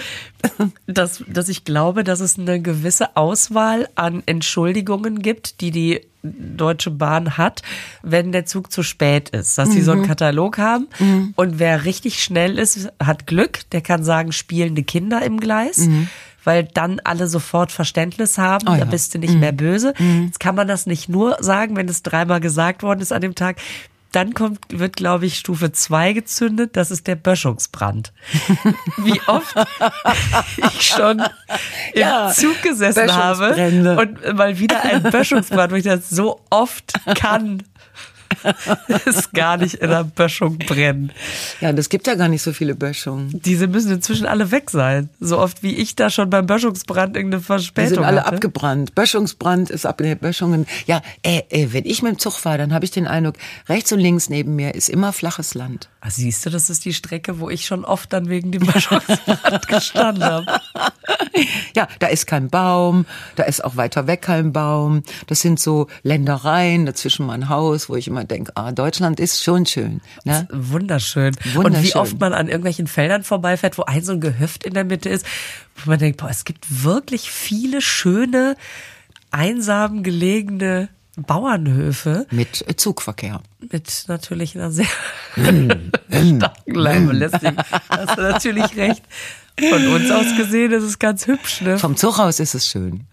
[0.88, 6.92] dass, dass ich glaube, dass es eine gewisse Auswahl an Entschuldigungen gibt, die die Deutsche
[6.92, 7.64] Bahn hat,
[8.04, 9.58] wenn der Zug zu spät ist.
[9.58, 9.74] Dass mhm.
[9.74, 10.08] sie so einen mhm.
[10.08, 11.34] Katalog haben mhm.
[11.36, 15.78] und wer richtig schnell ist, hat Glück, der kann sagen, spielende Kinder im Gleis.
[15.78, 16.10] Mhm
[16.44, 18.80] weil dann alle sofort Verständnis haben, oh ja.
[18.80, 19.40] da bist du nicht mhm.
[19.40, 19.94] mehr böse.
[19.98, 20.26] Mhm.
[20.26, 23.36] Jetzt kann man das nicht nur sagen, wenn es dreimal gesagt worden ist an dem
[23.36, 23.58] Tag.
[24.12, 26.76] Dann kommt, wird, glaube ich, Stufe zwei gezündet.
[26.76, 28.12] Das ist der Böschungsbrand.
[28.98, 29.56] Wie oft
[30.58, 33.56] ich schon im ja, Zug gesessen habe
[33.98, 37.64] und mal wieder ein Böschungsbrand, wo ich das so oft kann
[39.06, 41.12] ist gar nicht in der Böschung brennen.
[41.60, 43.40] Ja, das gibt ja gar nicht so viele Böschungen.
[43.44, 45.10] Diese müssen inzwischen alle weg sein.
[45.20, 48.34] So oft wie ich da schon beim Böschungsbrand irgendeine Verspätung Die sind alle hatte.
[48.34, 48.96] abgebrannt.
[48.96, 50.66] Böschungsbrand ist ab Böschungen.
[50.88, 53.36] Ja, äh, äh, wenn ich mit dem Zug fahre, dann habe ich den Eindruck,
[53.70, 55.90] rechts und links neben mir ist immer flaches Land.
[56.02, 59.68] Ah, siehst du, das ist die Strecke, wo ich schon oft dann wegen dem Böschungsbrand
[59.68, 60.46] gestanden habe.
[61.76, 65.04] Ja, da ist kein Baum, da ist auch weiter weg kein Baum.
[65.28, 69.66] Das sind so Ländereien, dazwischen mein Haus, wo ich immer denke, ah, Deutschland ist schon
[69.66, 70.02] schön.
[70.24, 70.48] Ne?
[70.52, 71.36] Wunderschön.
[71.54, 71.66] Wunderschön.
[71.66, 74.84] Und wie oft man an irgendwelchen Feldern vorbeifährt, wo ein so ein Gehöft in der
[74.84, 75.26] Mitte ist,
[75.76, 78.56] wo man denkt, boah, es gibt wirklich viele schöne,
[79.32, 82.26] einsam gelegene Bauernhöfe.
[82.32, 83.42] Mit Zugverkehr.
[83.60, 84.86] Mit natürlich einer sehr
[85.34, 85.92] starken
[86.66, 87.58] Leimbelästigung.
[87.90, 89.04] Hast du natürlich recht.
[89.60, 91.78] Von uns aus gesehen ist es ganz hübsch, ne?
[91.78, 93.06] Vom Zug aus ist es schön.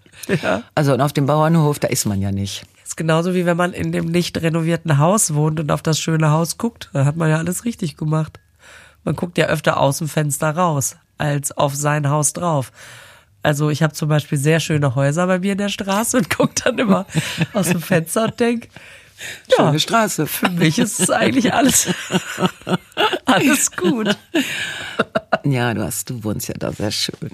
[0.42, 0.62] Ja.
[0.74, 2.64] Also und auf dem Bauernhof, da ist man ja nicht.
[2.88, 6.30] Ist genauso wie wenn man in dem nicht renovierten Haus wohnt und auf das schöne
[6.30, 6.88] Haus guckt.
[6.94, 8.40] Da hat man ja alles richtig gemacht.
[9.04, 12.72] Man guckt ja öfter aus dem Fenster raus, als auf sein Haus drauf.
[13.42, 16.54] Also ich habe zum Beispiel sehr schöne Häuser bei mir in der Straße und gucke
[16.64, 17.06] dann immer
[17.52, 18.68] aus dem Fenster und denk,
[19.50, 20.26] ja, Schöne Straße.
[20.26, 21.88] Für mich ist es eigentlich alles,
[23.26, 24.16] alles gut.
[25.44, 27.32] Ja, du hast, du wohnst ja da sehr schön.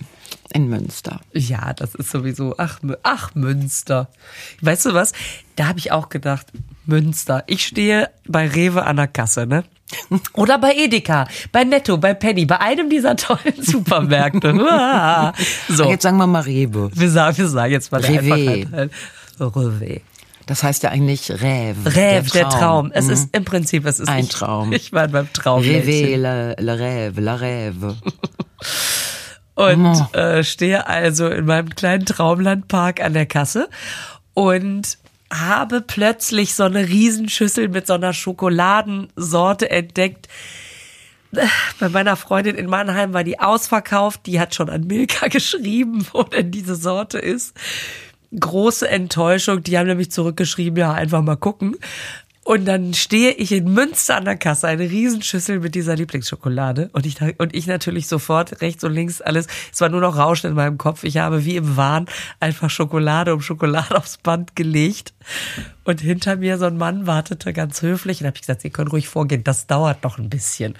[0.54, 1.20] In Münster.
[1.32, 4.08] Ja, das ist sowieso, ach, ach Münster.
[4.60, 5.12] Weißt du was?
[5.56, 6.46] Da habe ich auch gedacht,
[6.86, 7.42] Münster.
[7.48, 9.64] Ich stehe bei Rewe an der Kasse, ne?
[10.34, 14.54] Oder bei Edeka, bei Netto, bei Penny, bei einem dieser tollen Supermärkte.
[15.68, 15.90] so.
[15.90, 16.88] Jetzt sagen wir mal Rewe.
[16.94, 18.88] Wir sagen, wir sagen jetzt mal Rewe.
[19.40, 20.02] Rewe.
[20.46, 21.84] Das heißt ja eigentlich Rêve.
[21.84, 22.50] Rêve, der Traum.
[22.50, 22.92] Der Traum.
[22.92, 23.12] Es mhm.
[23.12, 24.72] ist im Prinzip, es ist ein Traum.
[24.72, 25.62] Ich war beim Traum.
[25.62, 27.96] Rêve, le, le rêve, la rêve.
[29.54, 30.16] Und oh.
[30.16, 33.68] äh, stehe also in meinem kleinen Traumlandpark an der Kasse
[34.34, 34.98] und
[35.32, 40.28] habe plötzlich so eine Riesenschüssel mit so einer Schokoladensorte entdeckt.
[41.80, 44.26] Bei meiner Freundin in Mannheim war die ausverkauft.
[44.26, 47.54] Die hat schon an Milka geschrieben, wo denn diese Sorte ist
[48.38, 49.62] große Enttäuschung.
[49.62, 51.76] Die haben nämlich zurückgeschrieben, ja, einfach mal gucken.
[52.44, 56.90] Und dann stehe ich in Münster an der Kasse, eine Riesenschüssel mit dieser Lieblingsschokolade.
[56.92, 59.46] Und ich, und ich natürlich sofort rechts und links alles.
[59.72, 61.04] Es war nur noch Rauschen in meinem Kopf.
[61.04, 62.04] Ich habe wie im Wahn
[62.40, 65.14] einfach Schokolade um Schokolade aufs Band gelegt.
[65.84, 68.20] Und hinter mir so ein Mann wartete ganz höflich.
[68.20, 69.42] Und habe ich gesagt, Sie können ruhig vorgehen.
[69.42, 70.74] Das dauert noch ein bisschen.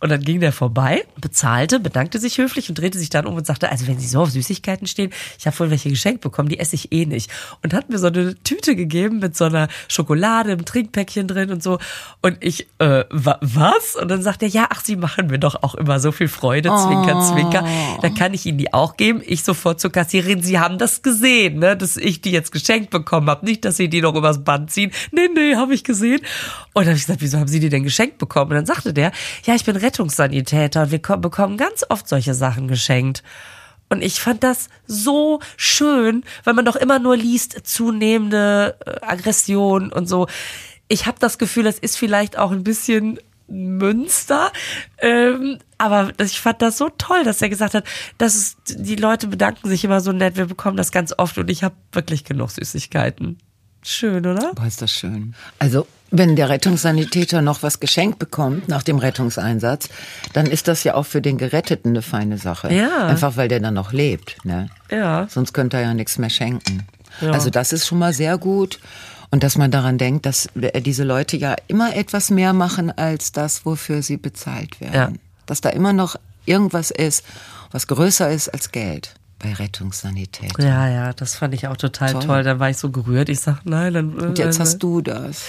[0.00, 3.46] Und dann ging der vorbei, bezahlte, bedankte sich höflich und drehte sich dann um und
[3.46, 6.58] sagte, also wenn Sie so auf Süßigkeiten stehen, ich habe wohl welche geschenkt bekommen, die
[6.58, 7.30] esse ich eh nicht.
[7.62, 11.62] Und hat mir so eine Tüte gegeben mit so einer Schokolade, im Trinkpäckchen drin und
[11.62, 11.78] so.
[12.22, 13.96] Und ich, äh, wa was?
[13.96, 16.70] Und dann sagt er, ja, ach, Sie machen mir doch auch immer so viel Freude,
[16.70, 17.32] Zwinker, oh.
[17.32, 17.66] Zwinker.
[18.00, 19.22] Da kann ich Ihnen die auch geben.
[19.24, 23.28] Ich sofort zur Kassiererin, Sie haben das gesehen, ne, dass ich die jetzt geschenkt bekommen
[23.28, 23.44] habe.
[23.44, 24.92] Nicht, dass Sie die noch übers Band ziehen.
[25.12, 26.20] Nee, nee, habe ich gesehen.
[26.72, 28.52] Und dann habe ich gesagt, wieso haben Sie die denn geschenkt bekommen?
[28.52, 29.12] Und dann sagte der,
[29.44, 30.92] ja, ich bin Rettungssanitäter.
[30.92, 33.24] Wir bekommen ganz oft solche Sachen geschenkt.
[33.88, 39.92] Und ich fand das so schön, weil man doch immer nur liest, zunehmende äh, Aggression
[39.92, 40.28] und so.
[40.86, 44.52] Ich habe das Gefühl, es ist vielleicht auch ein bisschen Münster.
[44.98, 47.84] Ähm, aber ich fand das so toll, dass er gesagt hat,
[48.16, 51.50] dass es, die Leute bedanken sich immer so nett, wir bekommen das ganz oft und
[51.50, 53.38] ich habe wirklich genug Süßigkeiten.
[53.82, 54.54] Schön, oder?
[54.54, 55.34] Boah, ist das schön.
[55.58, 59.88] Also, wenn der Rettungssanitäter noch was geschenkt bekommt nach dem Rettungseinsatz,
[60.32, 62.72] dann ist das ja auch für den Geretteten eine feine Sache.
[62.72, 63.06] Ja.
[63.06, 64.68] Einfach weil der dann noch lebt, ne?
[64.90, 65.28] Ja.
[65.28, 66.86] Sonst könnte er ja nichts mehr schenken.
[67.20, 67.30] Ja.
[67.32, 68.80] Also das ist schon mal sehr gut.
[69.32, 73.64] Und dass man daran denkt, dass diese Leute ja immer etwas mehr machen als das,
[73.64, 74.94] wofür sie bezahlt werden.
[74.94, 75.12] Ja.
[75.46, 77.24] Dass da immer noch irgendwas ist,
[77.70, 80.52] was größer ist als Geld bei Rettungssanität.
[80.58, 82.22] Ja, ja, das fand ich auch total toll.
[82.24, 82.42] Toll.
[82.42, 83.28] Dann war ich so gerührt.
[83.28, 84.18] Ich sag, nein, dann.
[84.18, 85.44] Und jetzt hast du das.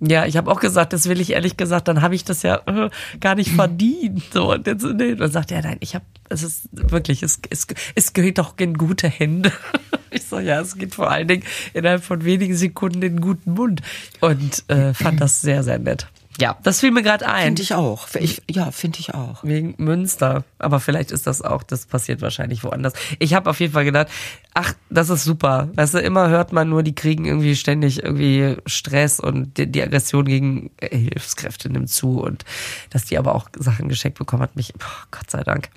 [0.00, 2.60] Ja, ich habe auch gesagt, das will ich ehrlich gesagt, dann habe ich das ja
[2.66, 4.22] äh, gar nicht verdient.
[4.32, 7.66] So und jetzt nee, dann sagt er, nein, ich habe, es ist wirklich, es, es,
[7.94, 9.52] es geht doch in gute Hände.
[10.10, 11.42] Ich so, ja, es geht vor allen Dingen
[11.74, 13.82] innerhalb von wenigen Sekunden in guten Mund
[14.22, 16.06] und äh, fand das sehr, sehr nett.
[16.40, 17.46] Ja, das fiel mir gerade ein.
[17.46, 18.06] Finde ich auch.
[18.14, 19.42] Ich, ja, finde ich auch.
[19.42, 20.44] Wegen Münster.
[20.58, 22.92] Aber vielleicht ist das auch, das passiert wahrscheinlich woanders.
[23.18, 24.06] Ich habe auf jeden Fall gedacht,
[24.54, 25.68] ach, das ist super.
[25.74, 29.82] Weißt du, immer hört man nur, die kriegen irgendwie ständig irgendwie Stress und die, die
[29.82, 32.44] Aggression gegen äh, Hilfskräfte nimmt zu und
[32.90, 35.70] dass die aber auch Sachen geschenkt bekommen hat mich, oh, Gott sei Dank.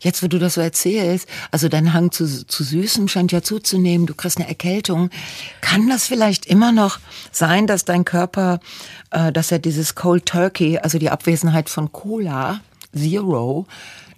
[0.00, 4.06] Jetzt, wo du das so erzählst, also dein Hang zu, zu Süßem scheint ja zuzunehmen,
[4.06, 5.10] du kriegst eine Erkältung.
[5.60, 6.98] Kann das vielleicht immer noch
[7.32, 8.60] sein, dass dein Körper,
[9.10, 12.60] äh, dass er dieses Cold Turkey, also die Abwesenheit von Cola,
[12.94, 13.66] Zero,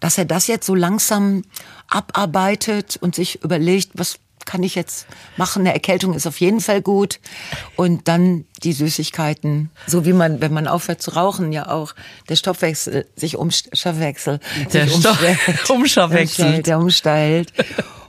[0.01, 1.43] dass er das jetzt so langsam
[1.89, 4.19] abarbeitet und sich überlegt, was
[4.51, 5.61] kann ich jetzt machen?
[5.61, 7.21] Eine Erkältung ist auf jeden Fall gut.
[7.77, 9.71] Und dann die Süßigkeiten.
[9.87, 11.95] So wie man, wenn man aufhört zu rauchen, ja auch
[12.29, 14.41] der Stoffwechsel sich umstoffwechsel,
[14.73, 15.71] Der sich Stoff- umstellt.
[15.71, 16.67] umstoffwechselt.
[16.67, 17.53] Der umstellt.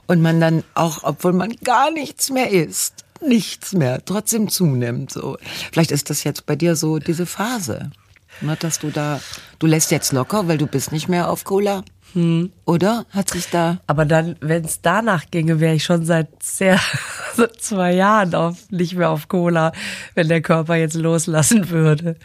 [0.08, 5.36] Und man dann auch, obwohl man gar nichts mehr isst, nichts mehr, trotzdem zunimmt, so.
[5.70, 7.92] Vielleicht ist das jetzt bei dir so diese Phase.
[8.40, 9.20] Ne, dass du da,
[9.60, 11.84] du lässt jetzt locker, weil du bist nicht mehr auf Cola.
[12.64, 13.06] Oder?
[13.10, 16.78] Hat sich da, Aber dann, wenn es danach ginge, wäre ich schon seit sehr
[17.34, 19.72] seit zwei Jahren auf nicht mehr auf Cola,
[20.14, 22.16] wenn der Körper jetzt loslassen würde.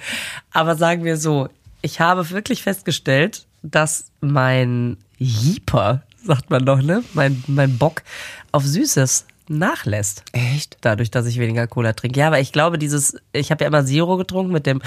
[0.51, 1.49] Aber sagen wir so,
[1.81, 8.03] ich habe wirklich festgestellt, dass mein Jeeper, sagt man doch, ne, mein mein Bock
[8.51, 10.23] auf Süßes nachlässt.
[10.33, 10.77] echt?
[10.81, 12.19] Dadurch, dass ich weniger Cola trinke.
[12.19, 14.81] Ja, aber ich glaube, dieses, ich habe ja immer Zero getrunken mit dem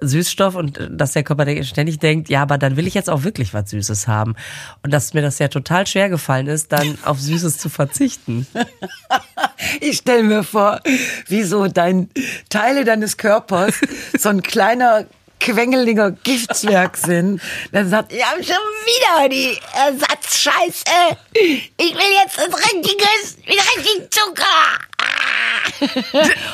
[0.00, 3.24] Süßstoff und äh, dass der Körper ständig denkt, ja, aber dann will ich jetzt auch
[3.24, 4.34] wirklich was Süßes haben.
[4.82, 8.46] Und dass mir das ja total schwer gefallen ist, dann auf Süßes zu verzichten.
[9.80, 10.80] Ich stell mir vor,
[11.26, 12.08] wie so dein
[12.48, 13.74] Teile deines Körpers
[14.18, 15.06] so ein kleiner
[15.40, 17.40] quengeliger Giftswerk sind.
[17.72, 21.16] Der sagt, wir haben schon wieder die Ersatzscheiße.
[21.32, 24.78] Ich will jetzt ein richtiges, mit richtigen Zucker.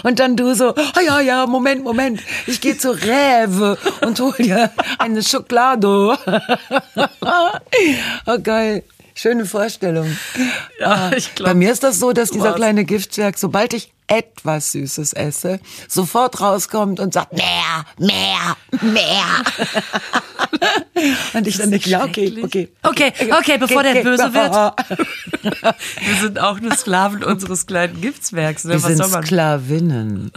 [0.02, 4.34] Und dann du so, ah ja, ja, Moment, Moment, ich gehe zu Rewe und hol
[4.38, 6.18] dir eine Schokolade.
[8.26, 8.84] Oh, geil.
[9.16, 10.16] Schöne Vorstellung.
[10.80, 12.56] Ja, ich glaub, Bei mir ist das so, dass dieser was.
[12.56, 19.24] kleine Giftswerk, sobald ich etwas Süßes esse, sofort rauskommt und sagt, mehr, mehr, mehr.
[21.34, 22.68] und ich dann denke, ja, okay, okay.
[22.82, 24.02] Okay, okay, bevor der okay.
[24.02, 25.74] böse wird.
[26.00, 28.64] Wir sind auch nur Sklaven unseres kleinen Giftswerks.
[28.64, 28.74] Ne?
[28.74, 29.26] Wir Was sind?
[29.26, 30.32] Sklavinnen.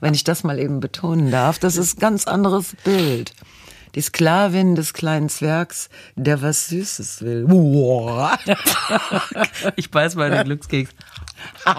[0.00, 3.32] Wenn ich das mal eben betonen darf, das ist ein ganz anderes Bild.
[3.94, 7.46] Die Sklavin des kleinen Zwergs, der was Süßes will.
[9.76, 10.90] Ich beiß mal den Glückskeks.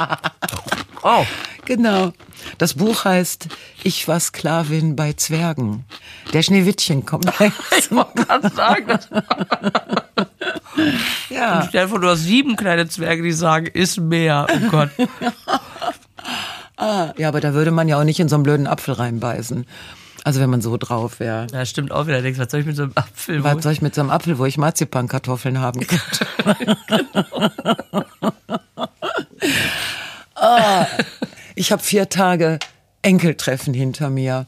[1.04, 1.26] Oh,
[1.66, 2.14] Genau.
[2.58, 3.48] Das Buch heißt
[3.84, 5.86] Ich war Sklavin bei Zwergen.
[6.34, 7.26] Der Schneewittchen kommt
[7.78, 9.00] ich wollte gerade sagen,
[11.30, 11.66] Ja.
[11.70, 14.48] Stell dir vor, du hast sieben kleine Zwerge, die sagen, ist mehr.
[14.52, 14.90] Oh Gott.
[17.18, 19.66] Ja, aber da würde man ja auch nicht in so einen blöden Apfel reinbeißen.
[20.24, 21.48] Also wenn man so drauf wäre.
[21.52, 22.22] Ja, stimmt auch wieder.
[22.22, 23.44] Denkst, was soll ich mit so einem Apfel?
[23.44, 26.28] Was soll ich mit so einem Apfel, wo ich Marzipankartoffeln haben könnte?
[30.36, 30.86] ah,
[31.56, 32.60] ich habe vier Tage
[33.02, 34.46] Enkeltreffen hinter mir.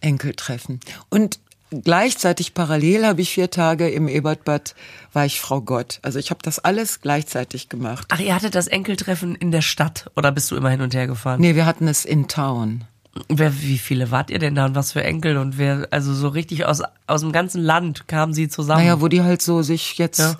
[0.00, 0.80] Enkeltreffen.
[1.10, 1.38] Und
[1.70, 4.74] gleichzeitig parallel habe ich vier Tage im Ebertbad,
[5.12, 6.00] war ich Frau Gott.
[6.02, 8.08] Also ich habe das alles gleichzeitig gemacht.
[8.10, 11.06] Ach, ihr hattet das Enkeltreffen in der Stadt oder bist du immer hin und her
[11.06, 11.40] gefahren?
[11.40, 12.84] Nee, wir hatten es in Town.
[13.28, 16.28] Wer, wie viele wart ihr denn da und was für Enkel und wer, also so
[16.28, 18.82] richtig aus, aus dem ganzen Land kamen sie zusammen?
[18.84, 20.36] Naja, wo die halt so sich jetzt Ja.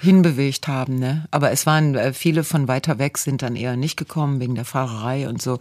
[0.00, 1.26] hinbewegt haben, ne?
[1.30, 4.64] Aber es waren äh, viele von weiter weg sind dann eher nicht gekommen wegen der
[4.66, 5.58] Fahrerei und so.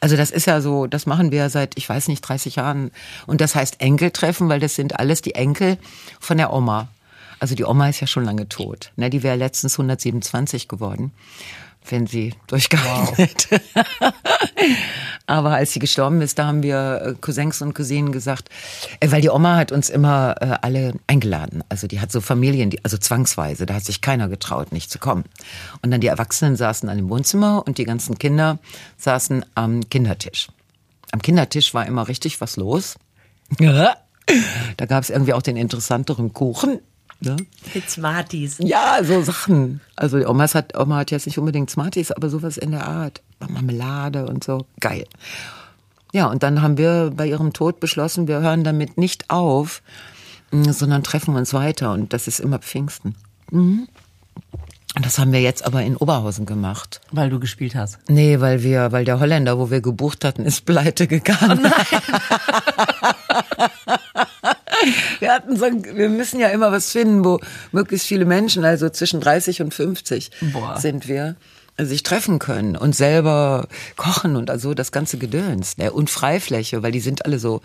[0.00, 2.90] Also das ist ja so, das machen wir seit ich weiß nicht 30 Jahren
[3.26, 5.78] und das heißt Enkeltreffen, weil das sind alles die Enkel
[6.18, 6.88] von der Oma.
[7.40, 9.10] Also die Oma ist ja schon lange tot, ne?
[9.10, 11.12] Die wäre letztens 127 geworden.
[11.88, 13.60] Wenn sie durchgehalten hätte.
[15.26, 18.50] Aber als sie gestorben ist, da haben wir äh, Cousins und Cousinen gesagt,
[19.00, 21.64] äh, weil die Oma hat uns immer äh, alle eingeladen.
[21.68, 24.98] Also die hat so Familien, die, also zwangsweise, da hat sich keiner getraut, nicht zu
[24.98, 25.24] kommen.
[25.82, 28.58] Und dann die Erwachsenen saßen an dem Wohnzimmer und die ganzen Kinder
[28.98, 30.48] saßen am Kindertisch.
[31.12, 32.96] Am Kindertisch war immer richtig was los.
[33.58, 36.80] Da gab es irgendwie auch den interessanteren Kuchen.
[37.20, 37.36] Ne?
[37.74, 38.56] Mit Smarties.
[38.58, 39.80] Ja, so Sachen.
[39.96, 43.22] Also die Oma hat, Oma hat jetzt nicht unbedingt Smarties, aber sowas in der Art.
[43.48, 44.66] Marmelade und so.
[44.80, 45.06] Geil.
[46.12, 49.82] Ja, und dann haben wir bei ihrem Tod beschlossen, wir hören damit nicht auf,
[50.52, 51.92] mm, sondern treffen uns weiter.
[51.92, 53.14] Und das ist immer Pfingsten.
[53.50, 53.88] Mhm.
[54.96, 57.00] Und das haben wir jetzt aber in Oberhausen gemacht.
[57.10, 57.98] Weil du gespielt hast.
[58.08, 61.66] Nee, weil wir, weil der Holländer, wo wir gebucht hatten, ist pleite gegangen.
[61.66, 61.70] Oh
[65.20, 67.40] wir hatten so, wir müssen ja immer was finden, wo
[67.72, 70.78] möglichst viele Menschen, also zwischen 30 und 50 Boah.
[70.78, 71.36] sind wir,
[71.78, 73.66] sich treffen können und selber
[73.96, 75.76] kochen und also das ganze Gedöns.
[75.76, 75.92] Ne?
[75.92, 77.62] Und Freifläche, weil die sind alle so,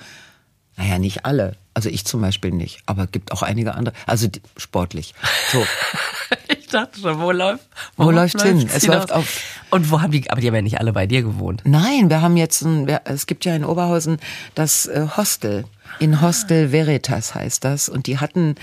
[0.77, 1.57] naja, nicht alle.
[1.73, 3.93] Also ich zum Beispiel nicht, aber gibt auch einige andere.
[4.05, 4.27] Also
[4.57, 5.13] sportlich.
[5.51, 5.63] So.
[6.57, 7.67] ich dachte schon, wo läuft?
[7.97, 8.69] Wo, wo läuft hin?
[8.73, 9.41] Es läuft auf.
[9.69, 10.29] Und wo haben die?
[10.29, 11.61] Aber die haben ja nicht alle bei dir gewohnt.
[11.65, 12.87] Nein, wir haben jetzt ein.
[13.05, 14.17] Es gibt ja in Oberhausen
[14.55, 15.65] das äh, Hostel.
[15.99, 17.89] In Hostel Veritas heißt das.
[17.89, 18.55] Und die hatten,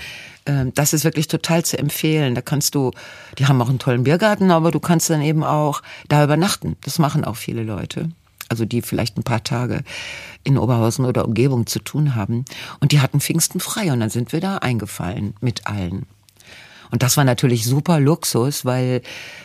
[0.45, 2.33] äh, das ist wirklich total zu empfehlen.
[2.33, 2.91] Da kannst du,
[3.37, 6.77] die haben auch einen tollen Biergarten, aber du kannst dann eben auch da übernachten.
[6.83, 8.09] Das machen auch viele Leute.
[8.49, 9.83] Also die vielleicht ein paar Tage
[10.43, 12.45] in Oberhausen oder Umgebung zu tun haben.
[12.79, 16.07] Und die hatten Pfingsten frei und dann sind wir da eingefallen mit allen.
[16.91, 19.01] Und das war natürlich super Luxus, weil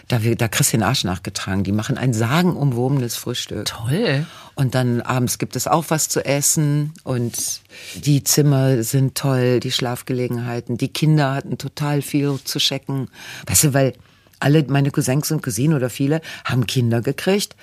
[0.09, 1.65] da, da kriegst du den Arsch nachgetragen.
[1.65, 3.67] Die machen ein sagenumwobenes Frühstück.
[3.67, 4.27] Toll.
[4.55, 7.63] Und dann abends gibt es auch was zu essen und
[7.95, 10.77] die Zimmer sind toll, die Schlafgelegenheiten.
[10.77, 13.09] Die Kinder hatten total viel zu checken.
[13.47, 13.95] Weißt du, weil
[14.41, 17.57] alle meine Cousins und Cousinen oder viele haben Kinder gekriegt.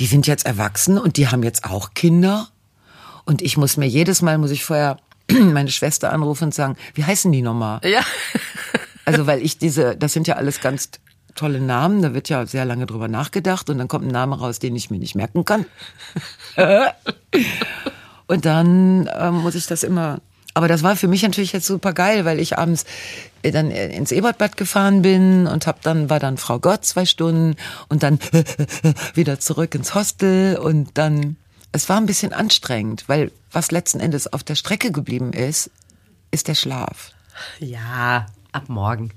[0.00, 2.48] Die sind jetzt erwachsen und die haben jetzt auch Kinder.
[3.26, 4.98] Und ich muss mir jedes Mal, muss ich vorher
[5.30, 7.80] meine Schwester anrufen und sagen, wie heißen die nochmal?
[7.84, 8.00] Ja.
[9.04, 10.90] Also weil ich diese, das sind ja alles ganz
[11.34, 14.58] tolle Namen, da wird ja sehr lange drüber nachgedacht und dann kommt ein Name raus,
[14.58, 15.66] den ich mir nicht merken kann.
[18.26, 20.20] und dann ähm, muss ich das immer.
[20.56, 22.84] Aber das war für mich natürlich jetzt super geil, weil ich abends
[23.42, 27.06] äh, dann äh, ins Ebertbad gefahren bin und hab dann war dann Frau Gott zwei
[27.06, 27.56] Stunden
[27.88, 28.20] und dann
[29.14, 31.36] wieder zurück ins Hostel und dann
[31.72, 35.72] es war ein bisschen anstrengend, weil was letzten Endes auf der Strecke geblieben ist,
[36.30, 37.10] ist der Schlaf.
[37.58, 39.10] Ja, ab morgen.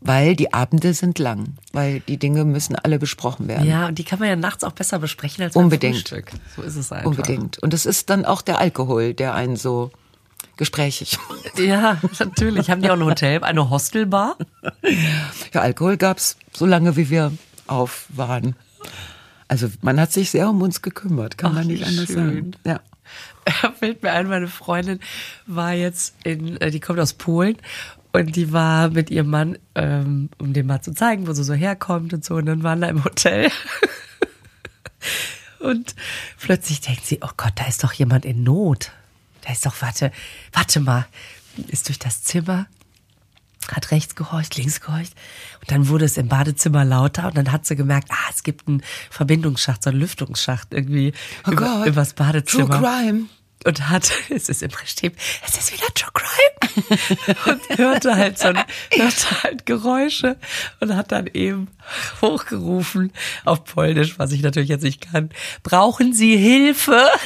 [0.00, 3.66] Weil die Abende sind lang, weil die Dinge müssen alle besprochen werden.
[3.66, 5.96] Ja, und die kann man ja nachts auch besser besprechen als Unbedingt.
[5.96, 6.32] Frühstück.
[6.54, 7.10] So ist es einfach.
[7.10, 7.58] Unbedingt.
[7.58, 9.90] Und es ist dann auch der Alkohol, der einen so
[10.58, 11.58] gesprächig macht.
[11.58, 12.70] Ja, natürlich.
[12.70, 14.36] Haben die auch ein Hotel, eine Hostelbar?
[15.52, 17.32] Ja, Alkohol gab's so lange, wie wir
[17.66, 18.54] auf waren.
[19.48, 22.14] Also man hat sich sehr um uns gekümmert, kann Ach, man nicht anders schön.
[22.14, 22.52] sagen.
[22.64, 22.80] Ja.
[23.78, 25.00] Fällt mir ein, meine Freundin
[25.46, 27.56] war jetzt in, äh, die kommt aus Polen
[28.16, 31.54] und die war mit ihrem Mann, ähm, um dem mal zu zeigen, wo sie so
[31.54, 32.34] herkommt und so.
[32.34, 33.50] Und dann waren da im Hotel.
[35.60, 35.94] und
[36.38, 38.92] plötzlich denkt sie, oh Gott, da ist doch jemand in Not.
[39.42, 40.12] Da ist doch, warte,
[40.52, 41.06] warte mal.
[41.68, 42.66] Ist durch das Zimmer,
[43.72, 45.14] hat rechts gehorcht, links gehorcht.
[45.60, 48.68] Und dann wurde es im Badezimmer lauter und dann hat sie gemerkt, ah, es gibt
[48.68, 51.12] einen Verbindungsschacht, so einen Lüftungsschacht irgendwie
[51.46, 51.86] oh über, Gott.
[51.86, 52.78] übers Badezimmer.
[52.78, 53.26] True Crime
[53.66, 55.12] und hat, es ist im Stehen,
[55.46, 60.36] es ist wieder True Crime und hörte halt so, hörte halt Geräusche
[60.80, 61.68] und hat dann eben
[62.22, 63.12] hochgerufen
[63.44, 65.30] auf Polnisch, was ich natürlich jetzt nicht kann.
[65.62, 67.06] Brauchen Sie Hilfe?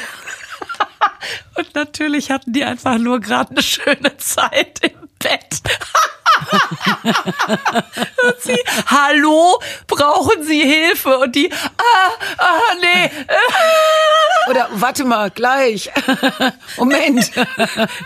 [1.57, 5.61] Und natürlich hatten die einfach nur gerade eine schöne Zeit im Bett.
[8.39, 11.19] sie, hallo, brauchen Sie Hilfe?
[11.19, 13.11] Und die, ah, ah, nee.
[14.51, 15.91] Oder warte mal, gleich.
[16.77, 17.31] Moment.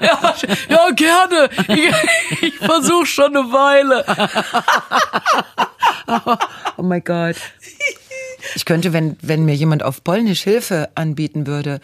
[0.01, 0.35] ja,
[0.69, 1.49] ja, gerne.
[1.69, 4.05] Ich, ich versuche schon eine Weile.
[6.77, 7.37] oh mein Gott.
[8.55, 11.81] Ich könnte, wenn, wenn mir jemand auf Polnisch Hilfe anbieten würde,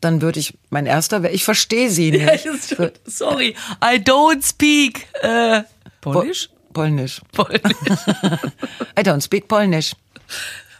[0.00, 2.44] dann würde ich, mein erster wäre, ich verstehe sie nicht.
[2.44, 5.06] Ja, sorry, I don't speak.
[5.22, 5.62] Äh,
[6.00, 6.50] Polnisch?
[6.72, 7.20] Polnisch.
[7.32, 7.62] Polnisch.
[8.98, 9.94] I don't speak Polnisch.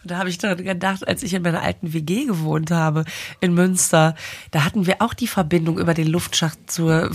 [0.05, 3.05] Da habe ich daran gedacht, als ich in meiner alten WG gewohnt habe
[3.41, 4.15] in Münster,
[4.51, 7.11] da hatten wir auch die Verbindung über den Luftschacht zur,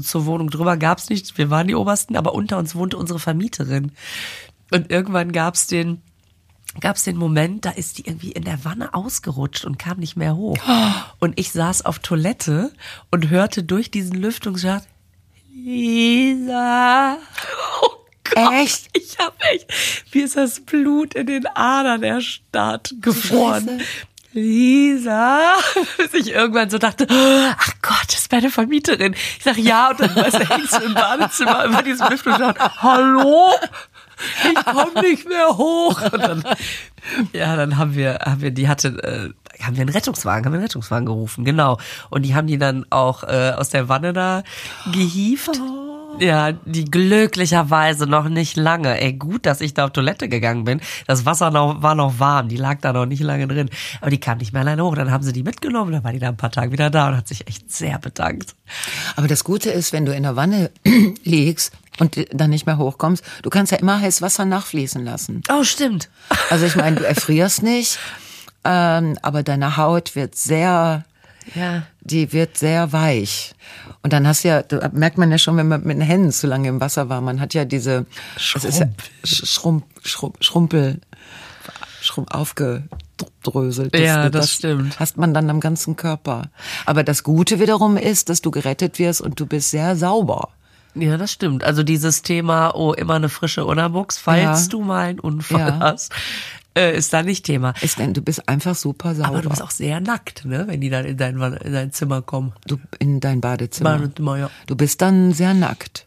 [0.00, 0.48] zur Wohnung.
[0.48, 3.92] Drüber gab es nichts, wir waren die Obersten, aber unter uns wohnte unsere Vermieterin.
[4.70, 6.00] Und irgendwann gab es den,
[6.80, 10.16] gab es den Moment, da ist die irgendwie in der Wanne ausgerutscht und kam nicht
[10.16, 10.56] mehr hoch.
[11.18, 12.72] Und ich saß auf Toilette
[13.10, 14.86] und hörte durch diesen Lüftungsschacht,
[15.54, 17.18] Lisa.
[17.82, 18.02] Oh
[18.34, 18.88] Echt?
[18.94, 19.66] Ich hab echt,
[20.14, 23.68] mir ist das Blut in den Adern erstarrt, gefroren.
[23.68, 23.84] Scheiße.
[24.34, 25.58] Lisa,
[25.98, 29.12] bis ich irgendwann so dachte, ach Gott, das ist meine Vermieterin.
[29.12, 32.82] Ich sag ja und dann du, hängst du im Badezimmer über diesem Lift und sagst,
[32.82, 33.50] hallo,
[34.44, 36.00] ich komme nicht mehr hoch.
[36.10, 36.44] Dann,
[37.32, 40.58] ja, dann haben wir, haben wir, die hatte, äh, haben wir einen Rettungswagen, haben wir
[40.58, 41.78] einen Rettungswagen gerufen, genau.
[42.10, 44.42] Und die haben die dann auch äh, aus der Wanne da
[44.92, 45.60] gehievt.
[46.18, 49.00] Ja, die glücklicherweise noch nicht lange.
[49.00, 50.80] Ey, gut, dass ich da auf Toilette gegangen bin.
[51.06, 53.70] Das Wasser noch, war noch warm, die lag da noch nicht lange drin.
[54.00, 54.94] Aber die kam nicht mehr alleine hoch.
[54.94, 57.16] Dann haben sie die mitgenommen, dann war die da ein paar Tage wieder da und
[57.16, 58.54] hat sich echt sehr bedankt.
[59.16, 60.70] Aber das Gute ist, wenn du in der Wanne
[61.24, 65.42] liegst und dann nicht mehr hochkommst, du kannst ja immer heiß Wasser nachfließen lassen.
[65.52, 66.08] Oh, stimmt.
[66.50, 67.98] Also ich meine, du erfrierst nicht,
[68.64, 71.04] ähm, aber deine Haut wird sehr,
[71.54, 71.82] Ja.
[72.00, 73.54] die wird sehr weich.
[74.02, 76.32] Und dann hast du ja, da merkt man ja schon, wenn man mit den Händen
[76.32, 78.86] zu lange im Wasser war, man hat ja diese es ist ja
[79.24, 81.00] Sch- Schrumpf, Schrumpf, Schrumpel,
[82.00, 83.96] Schrumpf aufgedröselt.
[83.96, 84.98] Ja, das stimmt.
[84.98, 86.50] Hast man dann am ganzen Körper.
[86.86, 90.48] Aber das Gute wiederum ist, dass du gerettet wirst und du bist sehr sauber.
[90.94, 91.64] Ja, das stimmt.
[91.64, 94.68] Also dieses Thema, oh, immer eine frische Unterbuchs, falls Ja.
[94.68, 95.78] du mal einen Unfall Ja.
[95.80, 96.12] hast,
[96.76, 97.74] äh, ist da nicht Thema.
[97.80, 99.28] Ist denn, du bist einfach super sauber.
[99.28, 102.22] Aber du bist auch sehr nackt, ne, wenn die dann in dein, in dein Zimmer
[102.22, 102.52] kommen.
[102.66, 103.98] Du in dein Badezimmer.
[103.98, 104.50] Badezimmer, ja.
[104.66, 106.06] Du bist dann sehr nackt.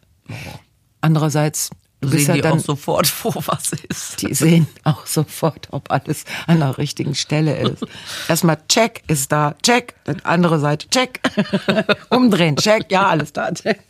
[1.00, 1.70] Andererseits,
[2.00, 4.22] du bist Sehen ja die auch sofort, wo was ist.
[4.22, 7.84] die sehen auch sofort, ob alles an der richtigen Stelle ist.
[8.28, 11.20] Erstmal check ist da, check, dann andere Seite, check.
[12.10, 13.80] Umdrehen, check, ja, alles da, check.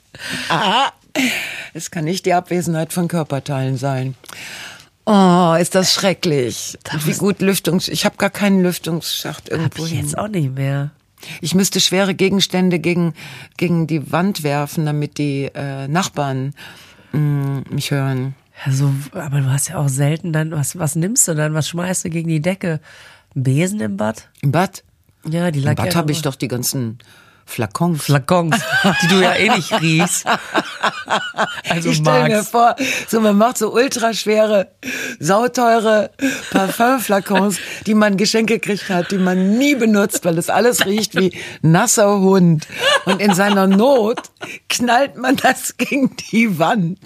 [0.48, 0.92] Aha.
[1.74, 4.14] Es kann nicht die Abwesenheit von Körperteilen sein.
[5.06, 6.76] Oh, ist das schrecklich.
[7.04, 7.88] Wie gut Lüftungs...
[7.88, 10.00] Ich habe gar keinen Lüftungsschacht Hab irgendwo ich hin.
[10.00, 10.90] jetzt auch nicht mehr.
[11.40, 13.14] Ich müsste schwere Gegenstände gegen,
[13.56, 16.54] gegen die Wand werfen, damit die äh, Nachbarn
[17.12, 18.34] mh, mich hören.
[18.64, 21.54] Ja, so, aber du hast ja auch selten dann, was, was nimmst du dann?
[21.54, 22.80] Was schmeißt du gegen die Decke?
[23.34, 24.28] Besen im Bad?
[24.40, 24.82] Im Bad?
[25.28, 26.98] Ja, die Im lag Bad ja habe ich doch die ganzen
[27.46, 28.04] Flakons.
[28.04, 28.56] Flakons,
[29.02, 30.26] die du ja eh nicht riechst.
[31.68, 32.76] Also ich stelle mir vor,
[33.08, 34.68] so man macht so ultraschwere,
[35.20, 36.10] sauteure
[36.50, 41.32] Parfümflakons, die man Geschenke gekriegt hat, die man nie benutzt, weil das alles riecht wie
[41.62, 42.66] nasser Hund.
[43.06, 44.20] Und in seiner Not
[44.68, 46.98] knallt man das gegen die Wand.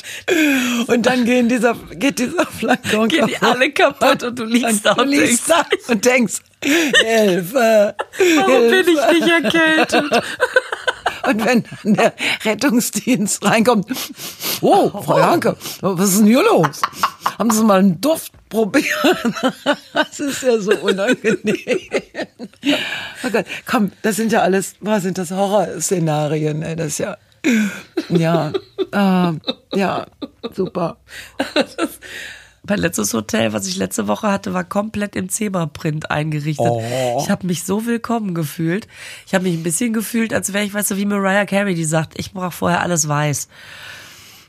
[0.86, 4.94] Und dann gehen dieser, geht dieser Flakon Gehen die alle kaputt und du liegst da
[4.94, 7.94] du und und denkst, Hilfe,
[8.36, 8.90] warum bin Hilfe.
[8.90, 10.22] ich nicht erkältet?
[11.26, 13.86] Und wenn dann der Rettungsdienst reinkommt,
[14.62, 16.80] oh, Frau Janke, was ist denn hier los?
[17.38, 18.86] Haben Sie mal einen Duft probiert?
[19.92, 21.56] Das ist ja so unangenehm.
[23.24, 27.16] Oh Gott, komm, das sind ja alles, was sind das Horrorszenarien, ey, das ist ja,
[28.08, 28.52] ja,
[28.92, 30.06] äh, ja,
[30.54, 30.98] super.
[32.70, 36.70] Mein letztes Hotel, was ich letzte Woche hatte, war komplett im Zebra-Print eingerichtet.
[37.18, 38.86] Ich habe mich so willkommen gefühlt.
[39.26, 41.84] Ich habe mich ein bisschen gefühlt, als wäre ich, weißt du, wie Mariah Carey, die
[41.84, 43.48] sagt, ich brauche vorher alles weiß.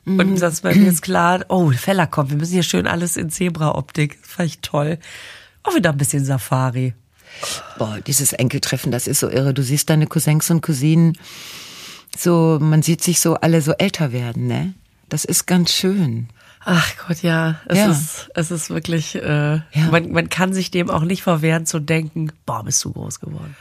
[0.06, 3.32] Und das war mir jetzt klar, oh, Feller kommt, wir müssen hier schön alles in
[3.32, 4.22] Zebra-Optik.
[4.22, 5.00] Das fand ich toll.
[5.64, 6.94] Auch wieder ein bisschen Safari.
[7.80, 9.56] Boah, dieses Enkeltreffen, das ist so irre.
[9.56, 11.18] Du siehst deine Cousins und Cousinen,
[12.16, 14.76] so, man sieht sich so alle so älter werden, ne?
[15.10, 16.30] Das ist ganz schön.
[16.64, 17.56] Ach Gott, ja.
[17.66, 17.90] Es Ja.
[17.92, 22.32] ist, es ist wirklich, äh, man, man kann sich dem auch nicht verwehren zu denken,
[22.46, 23.56] boah, bist du groß geworden.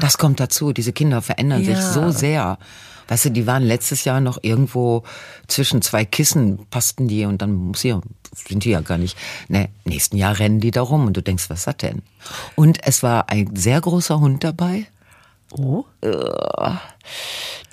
[0.00, 0.72] Das kommt dazu.
[0.72, 1.92] Diese Kinder verändern sich Ja.
[1.92, 2.58] so sehr.
[3.06, 5.02] Weißt du, die waren letztes Jahr noch irgendwo
[5.46, 7.94] zwischen zwei Kissen, passten die und dann muss sie,
[8.34, 9.16] sind die ja gar nicht.
[9.48, 12.02] Ne, nächsten Jahr rennen die da rum und du denkst, was das denn?
[12.54, 14.86] Und es war ein sehr großer Hund dabei.
[15.52, 15.84] Oh.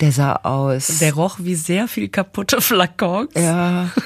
[0.00, 0.98] Der sah aus.
[1.00, 3.32] Der roch wie sehr viel kaputte Flakons.
[3.34, 3.90] ja.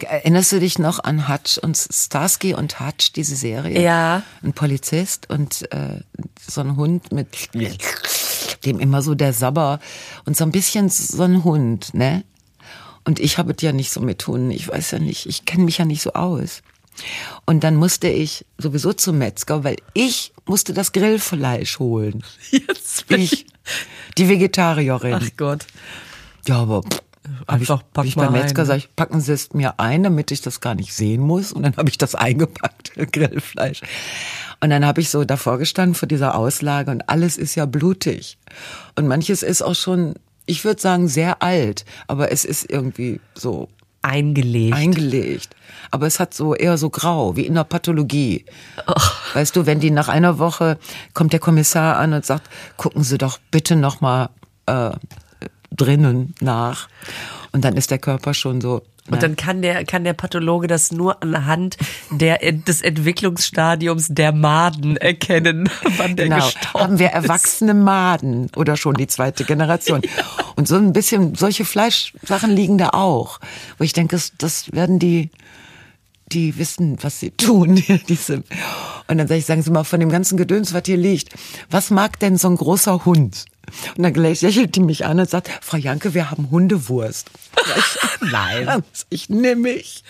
[0.00, 3.80] Erinnerst du dich noch an Hutch und Starsky und Hutch, diese Serie?
[3.80, 4.22] Ja.
[4.42, 6.00] Ein Polizist und äh,
[6.40, 7.28] so ein Hund mit
[8.64, 9.80] dem immer so der Sabber
[10.24, 12.24] und so ein bisschen so ein Hund, ne?
[13.04, 15.64] Und ich habe es ja nicht so mit Hunden, ich weiß ja nicht, ich kenne
[15.64, 16.62] mich ja nicht so aus.
[17.46, 22.22] Und dann musste ich sowieso zum Metzger, weil ich musste das Grillfleisch holen.
[22.50, 23.46] Jetzt bin Ich,
[24.18, 25.14] die Vegetarierin.
[25.14, 25.66] Ach Gott.
[26.46, 27.11] Ja, aber pff, ich,
[27.46, 28.66] Einfach pack ich mal beim Metzger rein.
[28.66, 31.52] sag ich, packen Sie es mir ein, damit ich das gar nicht sehen muss.
[31.52, 33.80] Und dann habe ich das eingepackt, Grillfleisch.
[34.60, 38.38] Und dann habe ich so davor gestanden vor dieser Auslage und alles ist ja blutig.
[38.96, 40.14] Und manches ist auch schon,
[40.46, 43.68] ich würde sagen, sehr alt, aber es ist irgendwie so
[44.02, 44.74] Eingelegt.
[44.74, 45.56] eingelegt.
[45.92, 48.44] Aber es hat so eher so grau, wie in der Pathologie.
[49.34, 50.78] Weißt du, wenn die nach einer Woche
[51.14, 54.30] kommt der Kommissar an und sagt, gucken Sie doch bitte noch mal
[54.66, 54.90] äh,
[55.76, 56.88] drinnen nach.
[57.52, 60.90] Und dann ist der Körper schon so Und dann kann der, kann der Pathologe das
[60.92, 61.76] nur anhand
[62.10, 66.36] der, des Entwicklungsstadiums der Maden erkennen, wann der Genau.
[66.36, 70.02] gestorben Haben wir erwachsene Maden oder schon die zweite Generation.
[70.56, 73.40] Und so ein bisschen, solche Fleischsachen liegen da auch.
[73.78, 75.30] Wo ich denke, das, das werden die,
[76.28, 77.82] die wissen, was sie tun.
[78.08, 78.42] Diese.
[79.08, 81.34] Und dann sage ich, sagen Sie mal, von dem ganzen Gedöns, was hier liegt,
[81.70, 83.44] was mag denn so ein großer Hund?
[83.96, 87.30] Und dann lächelt die mich an und sagt, Frau Janke, wir haben Hundewurst.
[88.20, 88.82] Nein.
[89.08, 90.04] Ich nehme mich.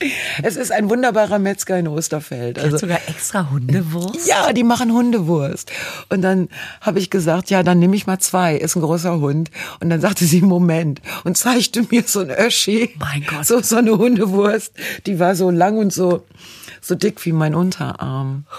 [0.42, 2.58] Es ist ein wunderbarer Metzger in Osterfeld.
[2.58, 4.26] Also, sogar extra Hundewurst?
[4.26, 5.70] ja, die machen Hundewurst.
[6.08, 6.48] Und dann
[6.80, 9.50] habe ich gesagt, ja, dann nehme ich mal zwei, ist ein großer Hund.
[9.80, 12.90] Und dann sagte sie, Moment, und zeigte mir so ein Öschi.
[12.98, 13.46] Mein Gott.
[13.46, 14.72] So, so eine Hundewurst,
[15.06, 16.26] die war so lang und so,
[16.80, 18.44] so dick wie mein Unterarm.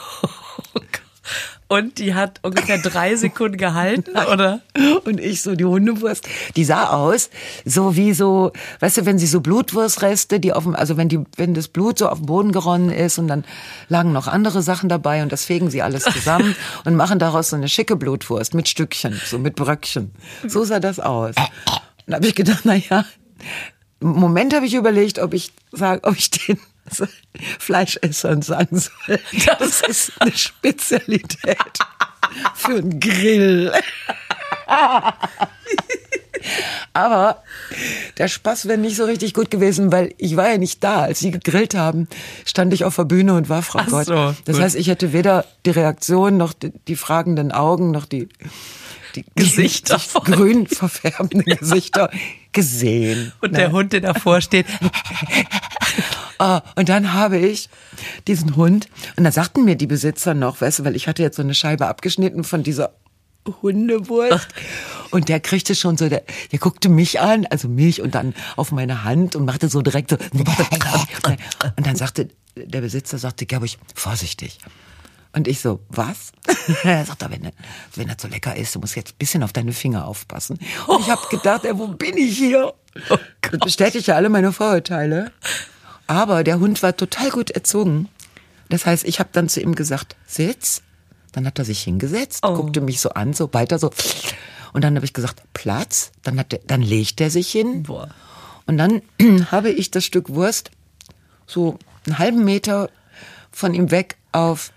[1.72, 4.60] Und die hat ungefähr drei Sekunden gehalten, oder?
[5.06, 7.30] Und ich so die Hundewurst, die sah aus
[7.64, 8.52] so wie so,
[8.82, 11.98] weißt du, wenn sie so Blutwurstreste, die auf dem, also wenn die, wenn das Blut
[11.98, 13.46] so auf den Boden geronnen ist und dann
[13.88, 17.56] lagen noch andere Sachen dabei und das fegen sie alles zusammen und machen daraus so
[17.56, 20.12] eine schicke Blutwurst mit Stückchen, so mit Bröckchen.
[20.46, 21.36] So sah das aus.
[21.38, 23.06] Und da habe ich gedacht, na ja,
[24.02, 26.60] im Moment habe ich überlegt, ob ich sage, ob ich den
[27.60, 29.20] Fleischessern sagen soll.
[29.60, 31.58] Das ist eine Spezialität
[32.56, 33.72] für einen Grill.
[36.94, 37.44] Aber
[38.18, 41.02] der Spaß wäre nicht so richtig gut gewesen, weil ich war ja nicht da.
[41.02, 42.08] Als sie gegrillt haben,
[42.46, 44.08] stand ich auf der Bühne und war Frau Ach Gott.
[44.08, 48.28] so, das heißt, ich hätte weder die Reaktion noch die, die fragenden Augen noch die,
[49.12, 52.10] die Gesichter sich von- grün verfärbenden Gesichter
[52.52, 53.32] gesehen.
[53.42, 54.66] Und der Hund, der davor steht,
[56.38, 57.70] Ah, und dann habe ich
[58.28, 61.36] diesen Hund, und da sagten mir die Besitzer noch, weißt du, weil ich hatte jetzt
[61.36, 62.94] so eine Scheibe abgeschnitten von dieser
[63.62, 64.48] Hundewurst.
[65.12, 68.72] Und der kriegte schon so, der, der guckte mich an, also mich und dann auf
[68.72, 70.18] meine Hand und machte so direkt so.
[71.78, 74.58] Und dann sagte, der Besitzer sagte, Gerbusch, vorsichtig.
[75.34, 76.32] Und ich so, was?
[76.84, 77.54] er sagt, wenn, er-
[77.96, 80.60] wenn er so lecker ist, du musst jetzt ein bisschen auf deine Finger aufpassen.
[80.88, 82.74] Und ich habe gedacht, ey, wo bin ich hier?
[83.50, 85.32] das bestätigt ja alle meine Vorurteile.
[86.08, 88.10] Aber der Hund war total gut erzogen.
[88.68, 90.82] Das heißt, ich habe dann zu ihm gesagt, sitz.
[91.32, 92.54] Dann hat er sich hingesetzt, Oh.
[92.56, 93.92] guckte mich so an, so weiter so.
[94.74, 96.12] Und dann habe ich gesagt, Platz.
[96.24, 97.84] Dann, hat der, dann legt er sich hin.
[97.84, 98.10] Boah.
[98.66, 99.02] Und dann
[99.52, 100.72] habe ich das Stück Wurst
[101.48, 102.90] so einen halben Meter
[103.52, 104.72] von ihm weg auf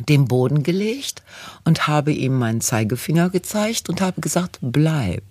[0.00, 1.22] den Boden gelegt
[1.64, 5.22] und habe ihm meinen Zeigefinger gezeigt und habe gesagt, bleib.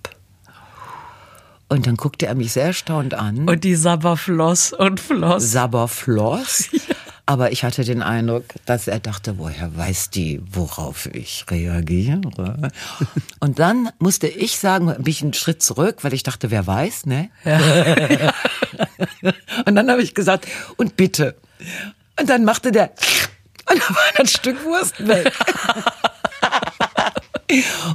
[1.70, 3.50] Und dann guckte er mich sehr erstaunt an.
[3.50, 5.52] und die Sabber floss und floss.
[5.52, 6.70] Sabber floss.
[7.26, 12.20] Aber ich hatte den Eindruck, dass er dachte, woher weiß die, worauf ich reagiere?
[13.40, 17.06] Und dann musste ich sagen, bin ich einen Schritt zurück, weil ich dachte, wer weiß,
[17.06, 17.30] ne?
[19.66, 21.36] Und dann habe ich gesagt, und bitte.
[22.20, 22.92] Und dann machte der,
[23.70, 25.32] und da war ein Stück Wurst weg.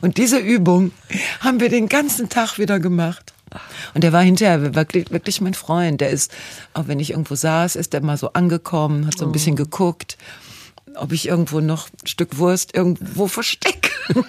[0.02, 0.92] Und diese Übung
[1.40, 3.32] haben wir den ganzen Tag wieder gemacht.
[3.94, 6.00] Und der war hinterher wirklich, wirklich mein Freund.
[6.00, 6.32] Der ist,
[6.74, 10.16] auch wenn ich irgendwo saß, ist der mal so angekommen, hat so ein bisschen geguckt,
[10.94, 13.90] ob ich irgendwo noch ein Stück Wurst irgendwo verstecke.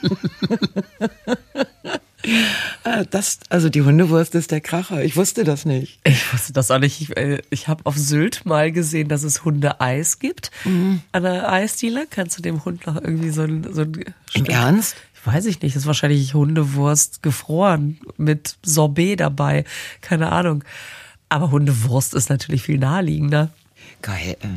[2.83, 5.03] Ah, das, also die Hundewurst ist der Kracher.
[5.03, 5.99] Ich wusste das nicht.
[6.03, 7.01] Ich wusste das auch nicht.
[7.01, 10.51] Ich, äh, ich habe auf Sylt mal gesehen, dass es Hunde-Eis gibt.
[10.65, 14.95] An der Eisdiele kannst du dem Hund noch irgendwie so ein, so ein Im Ernst?
[15.13, 15.75] Ich weiß ich nicht.
[15.75, 19.65] Das ist wahrscheinlich Hundewurst gefroren mit Sorbet dabei.
[20.01, 20.63] Keine Ahnung.
[21.29, 23.49] Aber Hundewurst ist natürlich viel naheliegender.
[24.01, 24.37] Geil.
[24.41, 24.47] äh.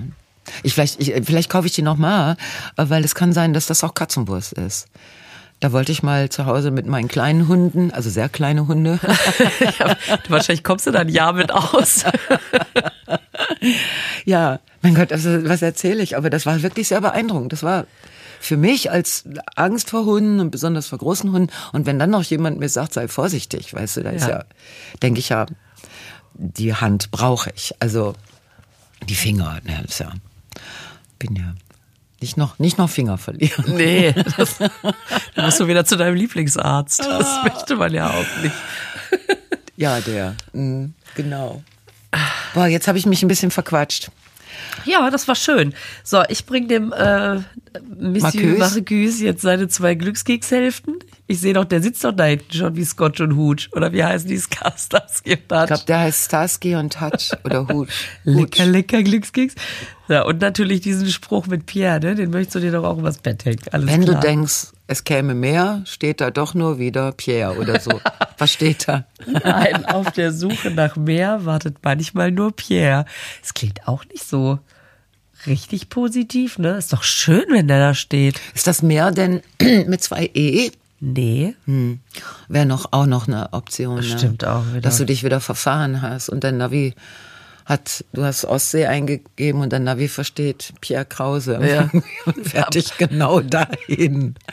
[0.62, 2.36] Ich vielleicht, ich, vielleicht kaufe ich die noch mal,
[2.76, 4.88] äh, weil es kann sein, dass das auch Katzenwurst ist.
[5.62, 8.98] Da wollte ich mal zu Hause mit meinen kleinen Hunden, also sehr kleine Hunde,
[9.78, 9.96] Ja,
[10.28, 12.04] wahrscheinlich kommst du da ein Jahr mit aus.
[14.24, 16.16] Ja, mein Gott, also, was erzähle ich?
[16.16, 17.52] Aber das war wirklich sehr beeindruckend.
[17.52, 17.86] Das war
[18.40, 21.52] für mich als Angst vor Hunden und besonders vor großen Hunden.
[21.72, 24.30] Und wenn dann noch jemand mir sagt, sei vorsichtig, weißt du, da ist Ja.
[24.30, 24.44] ja,
[25.00, 25.46] denke ich ja,
[26.34, 27.72] die Hand brauche ich.
[27.78, 28.14] Also
[29.08, 30.12] die Finger, ne, ist ja,
[31.20, 31.54] bin ja
[32.22, 33.76] nicht noch, nicht noch Finger verlieren.
[33.76, 37.00] Nee, das, dann musst du wieder zu deinem Lieblingsarzt.
[37.00, 38.54] Das möchte man ja auch nicht.
[39.76, 41.62] Ja, der, mm, genau.
[42.54, 44.10] Boah, jetzt habe ich mich ein bisschen verquatscht.
[44.84, 45.74] Ja, das war schön.
[46.04, 47.40] So, ich bring dem äh,
[47.98, 48.58] Monsieur?
[48.58, 50.98] Marcuse jetzt seine zwei Glückskekshälften.
[51.26, 53.70] Ich sehe doch, der sitzt doch da hinten schon wie Scotch und Hooch.
[53.72, 55.22] Oder wie heißen die Skasters?
[55.24, 57.88] Ich glaube, der heißt Starsky und Touch oder Hut.
[58.24, 59.54] Lecker, lecker Glückskeks.
[60.08, 62.14] Ja, und natürlich diesen Spruch mit Pierre, ne?
[62.14, 63.60] Den möchtest du dir doch auch übers Bett hängen.
[63.70, 64.20] Alles Wenn klar.
[64.20, 68.00] du denkst, es käme mehr, steht da doch nur wieder Pierre oder so.
[68.38, 69.06] Was steht da?
[69.26, 73.04] Nein, auf der Suche nach mehr wartet manchmal nur Pierre.
[73.42, 74.58] Es klingt auch nicht so
[75.46, 76.76] richtig positiv, ne?
[76.76, 78.40] Ist doch schön, wenn der da steht.
[78.54, 79.42] Ist das mehr denn
[79.86, 80.70] mit zwei E?
[81.00, 81.56] Nee.
[81.66, 81.98] Hm.
[82.48, 83.96] Wäre noch auch noch eine Option.
[83.96, 84.18] Das ne?
[84.18, 84.82] stimmt auch wieder.
[84.82, 86.94] Dass du dich wieder verfahren hast und dein Navi
[87.72, 91.58] hat, du hast Ostsee eingegeben und dein Navi versteht Pierre Krause.
[91.62, 91.90] Ja.
[92.26, 94.34] und fertig genau dahin.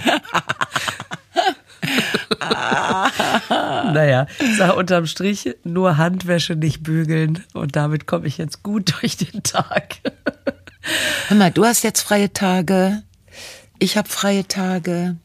[3.50, 9.18] Naja, sag unterm Strich nur Handwäsche nicht bügeln und damit komme ich jetzt gut durch
[9.18, 9.96] den Tag.
[11.28, 13.04] Hör mal, du hast jetzt freie Tage.
[13.80, 15.18] Ich habe freie Tage.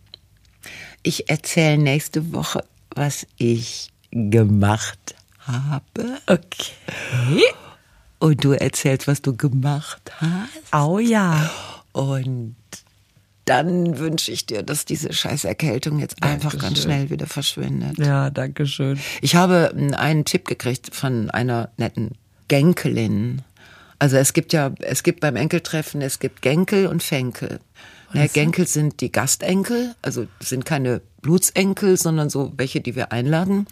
[1.03, 2.65] Ich erzähle nächste Woche,
[2.95, 6.19] was ich gemacht habe.
[6.27, 7.55] Okay.
[8.25, 10.73] Und du erzählst, was du gemacht hast.
[10.73, 11.51] Au ja.
[11.93, 12.57] Und
[13.45, 16.85] dann wünsche ich dir, dass diese scheiß Erkältung jetzt einfach ganz Dankeschön.
[16.85, 17.99] schnell wieder verschwindet.
[17.99, 18.99] Ja, danke schön.
[19.21, 22.13] Ich habe mm, einen Tipp gekriegt von einer netten
[22.49, 23.43] Genkelin.
[23.99, 27.61] Also es gibt ja, es gibt beim Enkeltreffen, es gibt Genkel und Fenkel.
[28.15, 33.67] Ne, Genkel sind die Gastenkel, also sind keine Blutsenkel, sondern so welche, die wir einladen.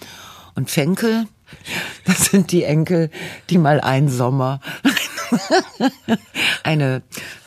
[0.54, 1.26] Und Fenkel,
[2.04, 3.10] das sind die Enkel,
[3.50, 4.60] die mal einen Sommer
[6.62, 7.02] eine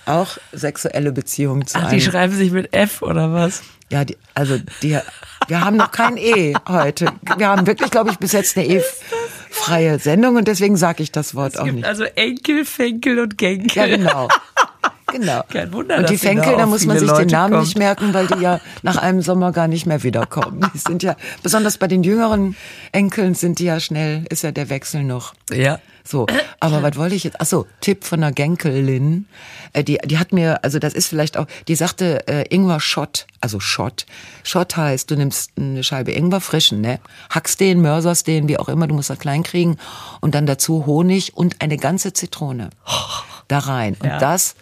[0.06, 3.64] auch sexuelle Beziehung zu Ach, die schreiben sich mit F oder was?
[3.92, 4.98] ja, die, also die,
[5.48, 7.08] wir haben noch kein E heute.
[7.38, 11.36] Wir haben wirklich, glaube ich, bis jetzt eine E-freie Sendung und deswegen sage ich das
[11.36, 11.86] Wort Es auch gibt nicht.
[11.86, 13.76] also Enkel, Fenkel und Genkel.
[13.76, 14.28] Ja, genau.
[15.20, 15.42] Genau.
[15.50, 17.66] Kein Wunder, und die da Fenkel, da auf muss man sich den Leute Namen kommt.
[17.66, 20.70] nicht merken, weil die ja nach einem Sommer gar nicht mehr wiederkommen.
[20.74, 22.56] Die sind ja, besonders bei den jüngeren
[22.92, 25.34] Enkeln sind die ja schnell, ist ja der Wechsel noch.
[25.52, 25.80] Ja.
[26.08, 26.28] So,
[26.60, 27.38] aber was wollte ich jetzt?
[27.40, 29.28] Ach so, Tipp von einer Genkelin.
[29.74, 33.26] Äh, die, die hat mir, also das ist vielleicht auch, die sagte äh, Ingwer Schott,
[33.42, 34.06] also Schott.
[34.44, 37.00] Schott heißt, du nimmst eine Scheibe Ingwer frischen, ne?
[37.32, 39.78] Hackst den, mörserst den, wie auch immer, du musst das klein kriegen
[40.22, 42.70] und dann dazu Honig und eine ganze Zitrone
[43.48, 44.20] da rein und Ja.
[44.20, 44.54] das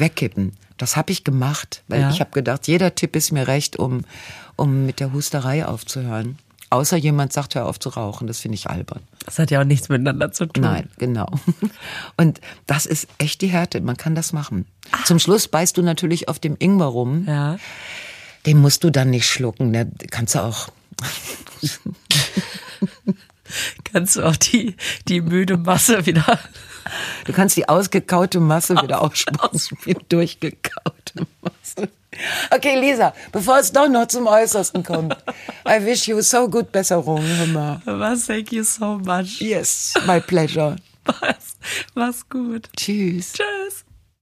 [0.00, 0.52] wegkippen.
[0.78, 2.10] Das habe ich gemacht, weil Ja.
[2.10, 4.02] ich habe gedacht, jeder Tipp ist mir recht, um
[4.56, 6.38] um mit der Husterei aufzuhören.
[6.68, 9.00] Außer jemand sagt, hör auf zu rauchen, das finde ich albern.
[9.24, 10.62] Das hat ja auch nichts miteinander zu tun.
[10.62, 11.26] Nein, genau.
[12.16, 13.80] Und das ist echt die Härte.
[13.80, 14.66] Man kann das machen.
[15.04, 17.24] Zum Schluss beißt du natürlich auf dem Ingwer rum.
[17.26, 17.56] Ja.
[18.46, 19.70] Den musst du dann nicht schlucken.
[19.70, 19.90] Ne?
[20.10, 20.68] Kannst du auch.
[23.84, 24.76] Kannst du auch die,
[25.08, 26.38] die müde Masse wieder.
[27.24, 29.60] Du kannst die ausgekaute Masse wieder ausspucken.
[29.86, 31.88] Die durchgekaute Masse.
[32.50, 35.16] Okay, Lisa, bevor es doch noch zum Äußersten kommt.
[35.66, 37.22] I wish you so good Besserung.
[37.22, 37.80] Hör.
[37.84, 39.40] Was, thank you so much.
[39.40, 40.76] Yes, my pleasure.
[41.04, 41.56] Was,
[41.94, 42.68] mach's gut.
[42.76, 43.34] Tschüss.
[43.34, 43.84] Tschüss.